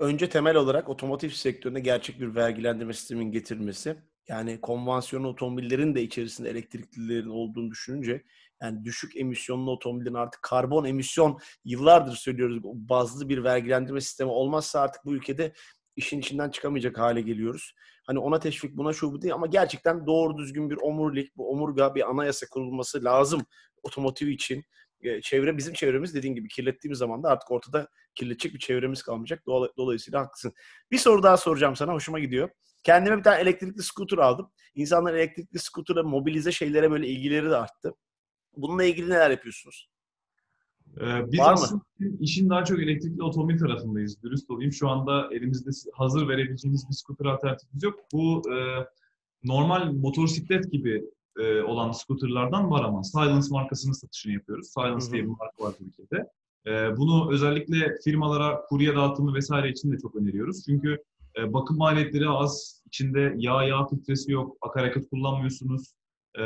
önce 0.00 0.28
temel 0.28 0.56
olarak 0.56 0.88
otomotiv 0.88 1.28
sektörüne 1.28 1.80
gerçek 1.80 2.20
bir 2.20 2.34
vergilendirme 2.34 2.92
sistemin 2.92 3.32
getirilmesi. 3.32 3.96
Yani 4.28 4.60
konvansiyonel 4.60 5.28
otomobillerin 5.28 5.94
de 5.94 6.02
içerisinde 6.02 6.50
elektriklilerin 6.50 7.28
olduğunu 7.28 7.70
düşününce 7.70 8.24
yani 8.62 8.84
düşük 8.84 9.16
emisyonlu 9.16 9.70
otomobillerin 9.70 10.14
artık 10.14 10.42
karbon 10.42 10.84
emisyon 10.84 11.38
yıllardır 11.64 12.16
söylüyoruz 12.16 12.60
bazlı 12.64 13.28
bir 13.28 13.44
vergilendirme 13.44 14.00
sistemi 14.00 14.30
olmazsa 14.30 14.80
artık 14.80 15.04
bu 15.04 15.14
ülkede 15.14 15.52
işin 15.96 16.18
içinden 16.20 16.50
çıkamayacak 16.50 16.98
hale 16.98 17.20
geliyoruz. 17.20 17.74
Hani 18.06 18.18
ona 18.18 18.38
teşvik 18.38 18.76
buna 18.76 18.92
şu 18.92 19.12
bu 19.12 19.22
değil 19.22 19.34
ama 19.34 19.46
gerçekten 19.46 20.06
doğru 20.06 20.38
düzgün 20.38 20.70
bir 20.70 20.76
omurilik, 20.76 21.36
bu 21.36 21.50
omurga 21.50 21.94
bir 21.94 22.10
anayasa 22.10 22.46
kurulması 22.50 23.04
lazım 23.04 23.42
otomotiv 23.82 24.28
için. 24.28 24.64
Çevre 25.22 25.56
bizim 25.56 25.74
çevremiz 25.74 26.14
dediğin 26.14 26.34
gibi 26.34 26.48
kirlettiğimiz 26.48 26.98
zaman 26.98 27.22
da 27.22 27.28
artık 27.28 27.50
ortada 27.50 27.88
kirletecek 28.14 28.54
bir 28.54 28.58
çevremiz 28.58 29.02
kalmayacak. 29.02 29.46
Dolayısıyla 29.76 30.20
haklısın. 30.20 30.52
Bir 30.90 30.98
soru 30.98 31.22
daha 31.22 31.36
soracağım 31.36 31.76
sana. 31.76 31.92
Hoşuma 31.92 32.18
gidiyor. 32.18 32.50
Kendime 32.84 33.18
bir 33.18 33.22
tane 33.22 33.40
elektrikli 33.40 33.82
scooter 33.82 34.18
aldım. 34.18 34.50
İnsanlar 34.74 35.14
elektrikli 35.14 35.58
scooter'a 35.58 36.02
mobilize 36.02 36.52
şeylere 36.52 36.90
böyle 36.90 37.08
ilgileri 37.08 37.50
de 37.50 37.56
arttı. 37.56 37.94
Bununla 38.56 38.84
ilgili 38.84 39.10
neler 39.10 39.30
yapıyorsunuz? 39.30 39.88
Ee, 41.00 41.32
biz 41.32 41.40
Var 41.40 41.52
aslında 41.52 41.82
mı? 41.98 42.16
işin 42.20 42.50
daha 42.50 42.64
çok 42.64 42.78
elektrikli 42.78 43.22
otomobil 43.22 43.58
tarafındayız. 43.58 44.22
Dürüst 44.22 44.50
olayım. 44.50 44.72
Şu 44.72 44.88
anda 44.88 45.28
elimizde 45.32 45.70
hazır 45.94 46.28
verebileceğimiz 46.28 46.88
bir 46.88 46.94
scooter 46.94 47.26
alternatifimiz 47.26 47.82
yok. 47.82 48.00
Bu 48.12 48.42
e, 48.52 48.86
normal 49.44 49.92
motosiklet 49.92 50.72
gibi 50.72 51.04
e, 51.38 51.62
olan 51.62 51.92
scooterlardan 51.92 52.70
var 52.70 52.84
ama 52.84 53.04
Silence 53.04 53.46
markasının 53.50 53.92
satışını 53.92 54.32
yapıyoruz. 54.32 54.68
Silence 54.68 55.12
diye 55.12 55.22
bir 55.22 55.28
marka 55.28 55.64
var 55.64 55.72
Türkiye'de. 55.78 56.26
E, 56.66 56.96
bunu 56.96 57.32
özellikle 57.32 57.98
firmalara 58.04 58.60
kurye 58.68 58.96
dağıtımı 58.96 59.34
vesaire 59.34 59.70
için 59.70 59.92
de 59.92 59.98
çok 59.98 60.16
öneriyoruz. 60.16 60.64
Çünkü 60.66 60.98
e, 61.38 61.52
bakım 61.52 61.76
maliyetleri 61.76 62.28
az, 62.28 62.82
içinde 62.86 63.34
yağ 63.36 63.64
yağ 63.64 63.86
filtresi 63.86 64.32
yok, 64.32 64.56
akaryakıt 64.62 65.10
kullanmıyorsunuz. 65.10 65.94
E, 66.38 66.42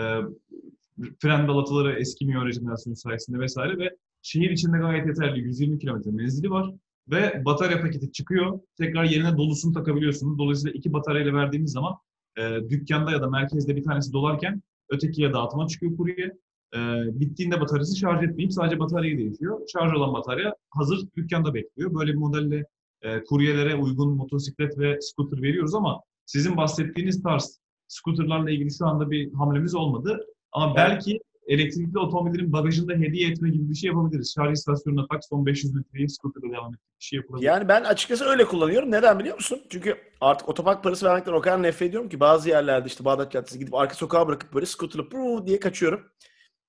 fren 1.23 1.49
balataları 1.49 2.01
eskimiyor 2.01 2.47
rejenerasyon 2.47 2.95
sayesinde 2.95 3.39
vesaire 3.39 3.79
ve 3.79 3.97
şehir 4.23 4.51
içinde 4.51 4.79
gayet 4.79 5.07
yeterli 5.07 5.41
120 5.41 5.79
kilometre 5.79 6.11
menzili 6.11 6.51
var 6.51 6.71
ve 7.11 7.43
batarya 7.45 7.81
paketi 7.81 8.13
çıkıyor. 8.13 8.61
Tekrar 8.79 9.05
yerine 9.05 9.37
dolusunu 9.37 9.73
takabiliyorsunuz. 9.73 10.39
Dolayısıyla 10.39 10.79
iki 10.79 10.93
bataryayla 10.93 11.35
verdiğiniz 11.35 11.73
zaman 11.73 11.95
e, 12.39 12.71
dükkanda 12.71 13.11
ya 13.11 13.23
da 13.23 13.31
merkezde 13.31 13.77
bir 13.77 13.85
tanesi 13.85 14.13
dolarken 14.13 14.63
ötekiye 14.91 15.33
dağıtıma 15.33 15.67
çıkıyor 15.67 15.97
kurye. 15.97 16.33
E, 16.75 16.79
bittiğinde 17.21 17.61
bataryası 17.61 17.97
şarj 17.97 18.25
etmeyip 18.25 18.53
sadece 18.53 18.79
bataryayı 18.79 19.19
değişiyor. 19.19 19.61
Şarj 19.73 19.93
olan 19.95 20.15
batarya 20.15 20.55
hazır 20.71 21.07
dükkanda 21.17 21.55
bekliyor. 21.55 21.95
Böyle 21.95 22.13
bir 22.13 22.19
modelle 22.19 22.65
e, 23.03 23.25
kuryelere 23.25 23.75
uygun 23.75 24.17
motosiklet 24.17 24.79
ve 24.79 24.99
scooter 25.01 25.43
veriyoruz 25.43 25.75
ama 25.75 26.03
sizin 26.27 26.57
bahsettiğiniz 26.57 27.23
tarz 27.23 27.61
scooterlarla 27.89 28.51
ilgili 28.51 28.75
şu 28.75 28.87
anda 28.87 29.11
bir 29.11 29.33
hamlemiz 29.33 29.75
olmadı. 29.75 30.27
Ama 30.53 30.77
belki 30.77 31.21
elektrikli 31.47 31.99
otomobillerin 31.99 32.53
bagajında 32.53 32.93
hediye 32.93 33.31
etme 33.31 33.51
gibi 33.51 33.69
bir 33.69 33.75
şey 33.75 33.89
yapabiliriz. 33.89 34.35
Şarj 34.35 34.53
istasyonuna 34.53 35.07
tak 35.07 35.25
son 35.25 35.47
500 35.47 35.75
metreyi 35.75 36.09
scooter'la 36.09 36.53
devam 36.53 36.75
etmek 36.75 36.81
bir 37.01 37.05
şey 37.05 37.17
yapılabilir. 37.17 37.47
Yani 37.47 37.69
ben 37.69 37.85
açıkçası 37.85 38.25
öyle 38.25 38.45
kullanıyorum. 38.45 38.91
Neden 38.91 39.19
biliyor 39.19 39.37
musun? 39.37 39.63
Çünkü 39.71 39.97
artık 40.21 40.49
otopark 40.49 40.85
parası 40.85 41.07
vermekten 41.07 41.33
o 41.33 41.41
kadar 41.41 41.63
nefret 41.63 41.89
ediyorum 41.89 42.09
ki 42.09 42.21
bazı 42.21 42.49
yerlerde 42.49 42.87
işte 42.87 43.05
Bağdat 43.05 43.33
Caddesi 43.33 43.59
gidip 43.59 43.75
arka 43.75 43.95
sokağa 43.95 44.29
bırakıp 44.29 44.55
böyle 44.55 44.67
scooter'la 44.67 45.47
diye 45.47 45.61
kaçıyorum. 45.61 46.01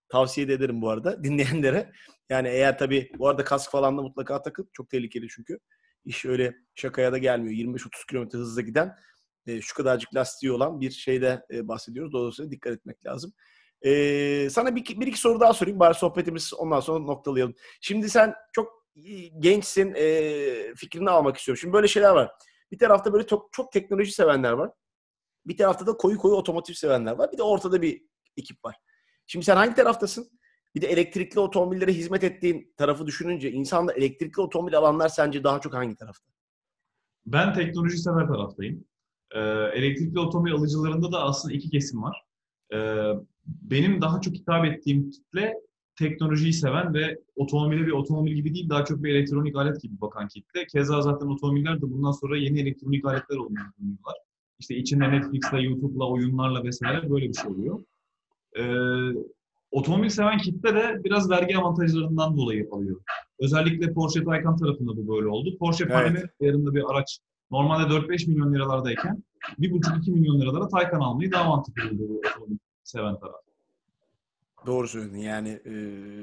Tavsiye 0.10 0.48
de 0.48 0.54
ederim 0.54 0.82
bu 0.82 0.90
arada 0.90 1.24
dinleyenlere. 1.24 1.92
Yani 2.30 2.48
eğer 2.48 2.78
tabii 2.78 3.12
bu 3.20 3.28
arada 3.28 3.44
kask 3.44 3.72
falan 3.72 3.98
da 3.98 4.02
mutlaka 4.02 4.42
takın. 4.42 4.70
Çok 4.74 4.90
tehlikeli 4.90 5.28
çünkü. 5.28 5.60
İş 6.06 6.26
öyle 6.26 6.56
şakaya 6.76 7.12
da 7.12 7.18
gelmiyor. 7.18 7.76
25-30 7.76 7.90
km 8.08 8.38
hızla 8.38 8.62
giden 8.62 8.96
e, 9.48 9.62
şu 9.62 9.76
kadarcık 9.76 10.16
lastiği 10.16 10.52
olan 10.52 10.82
bir 10.82 10.92
şeyde 10.92 11.46
e, 11.52 11.68
bahsediyoruz. 11.68 12.14
Dolayısıyla 12.14 12.52
dikkat 12.52 12.74
etmek 12.74 13.06
lazım. 13.06 13.34
Ee, 13.86 14.48
sana 14.52 14.76
bir, 14.76 15.00
bir 15.00 15.08
iki 15.08 15.20
soru 15.20 15.40
daha 15.40 15.54
sorayım. 15.54 15.80
Bari 15.80 15.94
sohbetimiz 15.94 16.54
ondan 16.54 16.80
sonra 16.80 17.00
noktalayalım. 17.00 17.56
Şimdi 17.82 18.10
sen 18.10 18.34
çok 18.54 18.78
gençsin. 19.40 19.94
E, 19.98 20.76
fikrini 20.76 21.10
almak 21.10 21.38
istiyorum. 21.38 21.60
Şimdi 21.60 21.74
böyle 21.74 21.88
şeyler 21.88 22.12
var. 22.12 22.32
Bir 22.72 22.78
tarafta 22.78 23.14
böyle 23.14 23.28
çok, 23.28 23.54
çok 23.54 23.72
teknoloji 23.72 24.12
sevenler 24.12 24.52
var. 24.52 24.72
Bir 25.46 25.58
tarafta 25.58 25.88
da 25.88 25.98
koyu 25.98 26.18
koyu 26.18 26.36
otomotiv 26.36 26.74
sevenler 26.74 27.12
var. 27.12 27.32
Bir 27.32 27.38
de 27.38 27.44
ortada 27.44 27.82
bir 27.82 28.02
ekip 28.38 28.66
var. 28.66 28.76
Şimdi 29.28 29.46
sen 29.46 29.56
hangi 29.56 29.76
taraftasın? 29.76 30.30
Bir 30.76 30.82
de 30.82 30.88
elektrikli 30.88 31.40
otomobillere 31.40 31.94
hizmet 31.94 32.24
ettiğin 32.24 32.74
tarafı 32.78 33.08
düşününce 33.08 33.52
insanlar 33.52 33.96
elektrikli 33.96 34.42
otomobil 34.42 34.78
alanlar 34.78 35.10
sence 35.10 35.44
daha 35.44 35.62
çok 35.62 35.74
hangi 35.74 35.96
tarafta? 35.96 36.32
Ben 37.26 37.54
teknoloji 37.54 37.98
sever 37.98 38.28
taraftayım. 38.28 38.86
Ee, 39.32 39.40
elektrikli 39.74 40.20
otomobil 40.20 40.54
alıcılarında 40.54 41.12
da 41.12 41.24
aslında 41.24 41.54
iki 41.54 41.70
kesim 41.70 42.04
var. 42.04 42.26
Ee, 42.74 43.12
benim 43.48 44.02
daha 44.02 44.22
çok 44.22 44.34
hitap 44.34 44.66
ettiğim 44.66 45.10
kitle 45.10 45.54
teknolojiyi 45.98 46.54
seven 46.54 46.94
ve 46.94 47.18
otomobile 47.36 47.88
bir 47.88 47.92
otomobil 47.92 48.32
gibi 48.32 48.54
değil 48.54 48.70
daha 48.70 48.86
çok 48.86 49.04
bir 49.04 49.16
elektronik 49.16 49.56
alet 49.56 49.82
gibi 49.82 50.02
bakan 50.02 50.28
kitle. 50.28 50.66
Keza 50.66 51.02
zaten 51.02 51.28
otomobiller 51.28 51.78
de 51.78 51.82
bundan 51.82 52.12
sonra 52.12 52.38
yeni 52.38 52.60
elektronik 52.62 53.06
aletler 53.06 53.38
olmaya 53.38 53.72
düşünüyorlar. 53.72 54.16
İşte 54.60 54.76
içinde 54.76 55.12
Netflix'le, 55.12 55.64
YouTube'la, 55.64 56.10
oyunlarla 56.10 56.64
vesaire 56.64 57.10
böyle 57.10 57.30
bir 57.30 57.34
şey 57.34 57.52
oluyor. 57.52 57.84
Ee, 58.58 58.64
otomobil 59.72 60.10
seven 60.10 60.38
kitle 60.38 60.76
de 60.76 61.04
biraz 61.04 61.30
vergi 61.30 61.58
avantajlarından 61.58 62.38
dolayı 62.38 62.68
alıyor. 62.72 63.02
Özellikle 63.40 63.94
Porsche 63.94 64.24
Taycan 64.24 64.58
tarafında 64.58 64.98
bu 64.98 65.16
böyle 65.16 65.28
oldu. 65.28 65.58
Porsche 65.58 65.84
evet. 65.84 65.94
Panamera 65.94 66.30
yarında 66.42 66.76
bir 66.76 66.84
araç 66.92 67.20
normalde 67.52 67.94
4-5 67.94 68.30
milyon 68.30 68.54
liralardayken 68.54 69.24
1,5-2 69.60 70.12
milyon 70.12 70.42
liralara 70.42 70.68
Taycan 70.68 71.00
almayı 71.00 71.32
daha 71.32 71.50
mantıklı 71.50 71.92
buldu 71.92 72.22
otomobil 72.28 72.58
seven 72.88 73.20
taraf. 73.20 73.42
Doğru 74.66 74.88
söyledin. 74.88 75.18
Yani 75.18 75.62
e, 75.66 75.72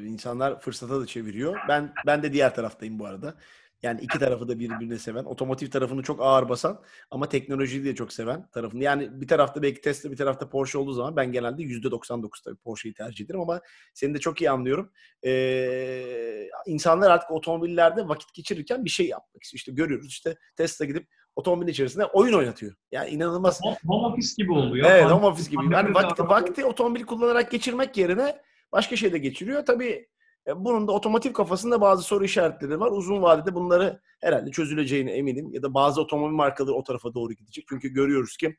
insanlar 0.07 0.61
fırsata 0.61 1.01
da 1.01 1.07
çeviriyor. 1.07 1.57
Ben 1.69 1.95
ben 2.07 2.23
de 2.23 2.33
diğer 2.33 2.55
taraftayım 2.55 2.99
bu 2.99 3.07
arada. 3.07 3.35
Yani 3.83 4.01
iki 4.01 4.19
tarafı 4.19 4.49
da 4.49 4.59
birbirine 4.59 4.99
seven, 4.99 5.25
otomotiv 5.25 5.71
tarafını 5.71 6.03
çok 6.03 6.21
ağır 6.23 6.49
basan 6.49 6.83
ama 7.11 7.29
teknolojiyi 7.29 7.85
de 7.85 7.95
çok 7.95 8.13
seven 8.13 8.49
tarafını. 8.51 8.83
Yani 8.83 9.21
bir 9.21 9.29
tarafta 9.29 9.63
belki 9.63 9.81
Tesla, 9.81 10.11
bir 10.11 10.17
tarafta 10.17 10.49
Porsche 10.49 10.79
olduğu 10.79 10.93
zaman 10.93 11.17
ben 11.17 11.33
genelde 11.33 11.63
%99 11.63 12.43
tabii 12.45 12.57
Porsche'yi 12.57 12.95
tercih 12.95 13.25
ederim 13.25 13.41
ama 13.41 13.61
seni 13.95 14.15
de 14.15 14.19
çok 14.19 14.41
iyi 14.41 14.51
anlıyorum. 14.51 14.93
Ee, 15.25 16.49
insanlar 16.67 17.11
artık 17.11 17.31
otomobillerde 17.31 18.09
vakit 18.09 18.35
geçirirken 18.35 18.85
bir 18.85 18.91
şey 18.91 19.09
yapmak 19.09 19.43
istiyor. 19.43 19.59
İşte 19.59 19.73
görüyoruz 19.73 20.09
işte 20.09 20.37
Tesla 20.57 20.85
gidip 20.85 21.09
otomobil 21.37 21.69
içerisinde 21.69 22.05
oyun 22.05 22.33
oynatıyor. 22.33 22.75
Yani 22.93 23.11
inanılmaz. 23.11 23.61
Home 23.87 24.07
office 24.07 24.29
gibi 24.37 24.53
oluyor. 24.53 24.91
Evet 24.91 25.11
home 25.11 25.27
office 25.27 25.51
gibi. 25.51 25.75
Yani 25.75 25.95
vakti, 25.95 26.23
vakti 26.23 26.65
otomobil 26.65 27.05
kullanarak 27.05 27.51
geçirmek 27.51 27.97
yerine 27.97 28.41
başka 28.73 28.97
şeyde 28.97 29.19
geçiriyor. 29.19 29.67
Tabii 29.67 30.09
e, 30.47 30.65
bunun 30.65 30.89
da 30.89 30.93
otomotiv 30.93 31.33
kafasında 31.33 31.81
bazı 31.81 32.03
soru 32.03 32.25
işaretleri 32.25 32.81
var. 32.81 32.91
Uzun 32.91 33.23
vadede 33.23 33.55
bunları 33.55 34.01
herhalde 34.21 34.51
çözüleceğine 34.51 35.13
eminim. 35.13 35.53
Ya 35.53 35.63
da 35.63 35.75
bazı 35.75 36.01
otomobil 36.01 36.35
markaları 36.35 36.75
o 36.75 36.83
tarafa 36.83 37.15
doğru 37.15 37.33
gidecek. 37.33 37.65
Çünkü 37.69 37.89
görüyoruz 37.89 38.37
ki 38.37 38.57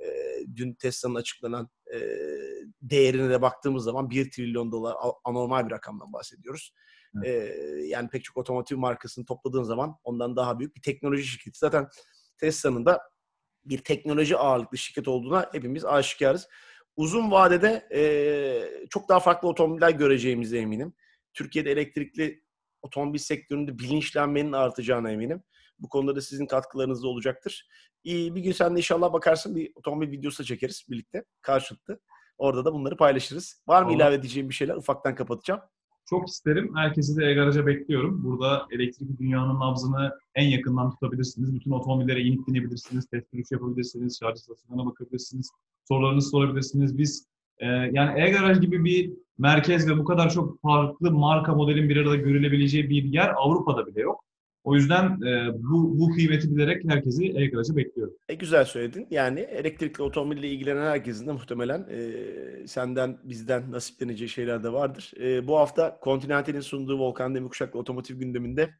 e, 0.00 0.06
dün 0.56 0.74
Tesla'nın 0.74 1.14
açıklanan 1.14 1.68
e, 1.94 1.98
değerine 2.82 3.30
de 3.30 3.42
baktığımız 3.42 3.84
zaman 3.84 4.10
1 4.10 4.30
trilyon 4.30 4.72
dolar 4.72 4.96
anormal 5.24 5.66
bir 5.66 5.70
rakamdan 5.70 6.12
bahsediyoruz. 6.12 6.72
E, 7.24 7.30
yani 7.86 8.08
pek 8.08 8.24
çok 8.24 8.36
otomotiv 8.36 8.78
markasını 8.78 9.24
topladığın 9.24 9.62
zaman 9.62 9.96
ondan 10.04 10.36
daha 10.36 10.58
büyük 10.58 10.76
bir 10.76 10.82
teknoloji 10.82 11.24
şirketi. 11.24 11.58
Zaten 11.58 11.88
Tesla'nın 12.38 12.86
da 12.86 13.00
bir 13.64 13.78
teknoloji 13.78 14.36
ağırlıklı 14.36 14.78
şirket 14.78 15.08
olduğuna 15.08 15.48
hepimiz 15.52 15.84
aşikarız. 15.84 16.48
Uzun 16.96 17.30
vadede 17.30 17.88
e, 17.94 18.88
çok 18.90 19.08
daha 19.08 19.20
farklı 19.20 19.48
otomobiller 19.48 19.90
göreceğimize 19.90 20.58
eminim. 20.58 20.94
Türkiye'de 21.34 21.70
elektrikli 21.70 22.42
otomobil 22.82 23.18
sektöründe 23.18 23.78
bilinçlenmenin 23.78 24.52
artacağına 24.52 25.10
eminim. 25.10 25.42
Bu 25.78 25.88
konuda 25.88 26.16
da 26.16 26.20
sizin 26.20 26.46
katkılarınız 26.46 27.02
da 27.02 27.08
olacaktır. 27.08 27.68
İyi, 28.04 28.34
bir 28.34 28.40
gün 28.40 28.52
sen 28.52 28.74
de 28.74 28.78
inşallah 28.78 29.12
bakarsın 29.12 29.56
bir 29.56 29.72
otomobil 29.74 30.10
videosu 30.10 30.42
da 30.42 30.46
çekeriz 30.46 30.86
birlikte 30.90 31.24
karşılıklı. 31.42 32.00
Orada 32.38 32.64
da 32.64 32.72
bunları 32.72 32.96
paylaşırız. 32.96 33.62
Var 33.66 33.82
mı 33.82 33.92
ilave 33.92 34.14
edeceğim 34.14 34.48
bir 34.48 34.54
şeyler? 34.54 34.74
Ufaktan 34.74 35.14
kapatacağım. 35.14 35.60
Çok 36.10 36.28
isterim. 36.28 36.76
Herkesi 36.76 37.16
de 37.16 37.24
e 37.24 37.66
bekliyorum. 37.66 38.24
Burada 38.24 38.66
elektrikli 38.70 39.18
dünyanın 39.18 39.60
nabzını 39.60 40.12
en 40.34 40.48
yakından 40.48 40.90
tutabilirsiniz. 40.90 41.54
Bütün 41.54 41.70
otomobillere 41.70 42.20
inip 42.20 42.46
binebilirsiniz. 42.46 43.06
Test 43.06 43.30
sürüş 43.30 43.50
yapabilirsiniz. 43.50 44.18
Şarj 44.20 44.36
istasyonuna 44.36 44.86
bakabilirsiniz. 44.86 45.50
Sorularınızı 45.88 46.30
sorabilirsiniz. 46.30 46.98
Biz 46.98 47.26
e, 47.58 47.66
yani 47.66 48.20
e-garaj 48.20 48.60
gibi 48.60 48.84
bir 48.84 49.12
merkez 49.38 49.88
ve 49.88 49.98
bu 49.98 50.04
kadar 50.04 50.30
çok 50.30 50.62
farklı 50.62 51.10
marka 51.10 51.54
modelin 51.54 51.88
bir 51.88 51.96
arada 51.96 52.16
görülebileceği 52.16 52.90
bir 52.90 53.04
yer 53.04 53.32
Avrupa'da 53.36 53.86
bile 53.86 54.00
yok. 54.00 54.25
O 54.66 54.74
yüzden 54.74 55.04
e, 55.22 55.52
bu, 55.54 55.98
bu 55.98 56.10
kıymeti 56.10 56.56
bilerek 56.56 56.84
herkesi 56.88 57.24
e-garajı 57.24 57.76
bekliyorum. 57.76 58.14
E, 58.28 58.34
güzel 58.34 58.64
söyledin. 58.64 59.06
Yani 59.10 59.40
elektrikli 59.40 60.02
otomobille 60.02 60.48
ilgilenen 60.48 60.82
herkesin 60.86 61.26
de 61.26 61.32
muhtemelen 61.32 61.86
e, 61.90 62.66
senden 62.66 63.18
bizden 63.24 63.72
nasipleneceği 63.72 64.28
şeyler 64.28 64.64
de 64.64 64.72
vardır. 64.72 65.12
E, 65.20 65.48
bu 65.48 65.56
hafta 65.56 65.98
Continental'in 66.04 66.60
sunduğu 66.60 66.98
Volkan 66.98 67.34
Demirkuşak'la 67.34 67.78
otomotiv 67.78 68.18
gündeminde 68.18 68.74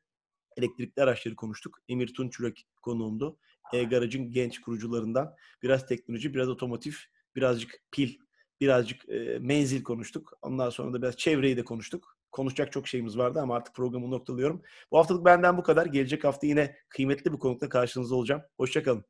elektrikli 0.57 1.03
araçları 1.03 1.37
konuştuk. 1.37 1.79
Emir 1.89 2.15
Tunçürek 2.15 2.67
konuğumdu. 2.83 3.39
E-Garaj'ın 3.73 4.31
genç 4.31 4.61
kurucularından. 4.61 5.35
Biraz 5.63 5.87
teknoloji, 5.87 6.35
biraz 6.35 6.49
otomotiv, 6.49 6.93
birazcık 7.37 7.81
pil, 7.93 8.15
birazcık 8.61 9.09
e, 9.09 9.39
menzil 9.41 9.83
konuştuk. 9.83 10.33
Ondan 10.43 10.71
sonra 10.71 10.93
da 10.93 11.03
biraz 11.03 11.17
çevreyi 11.17 11.57
de 11.57 11.65
konuştuk. 11.65 12.16
Konuşacak 12.37 12.73
çok 12.73 12.89
şeyimiz 12.89 13.19
vardı 13.19 13.41
ama 13.43 13.57
artık 13.57 13.75
programı 13.75 14.11
noktalıyorum. 14.11 14.63
Bu 14.93 14.99
haftalık 14.99 15.25
benden 15.25 15.59
bu 15.59 15.63
kadar. 15.63 15.87
Gelecek 15.87 16.25
hafta 16.25 16.47
yine 16.47 16.77
kıymetli 16.89 17.33
bir 17.33 17.39
konukla 17.39 17.69
karşınızda 17.69 18.15
olacağım. 18.15 18.43
Hoşçakalın. 18.57 19.05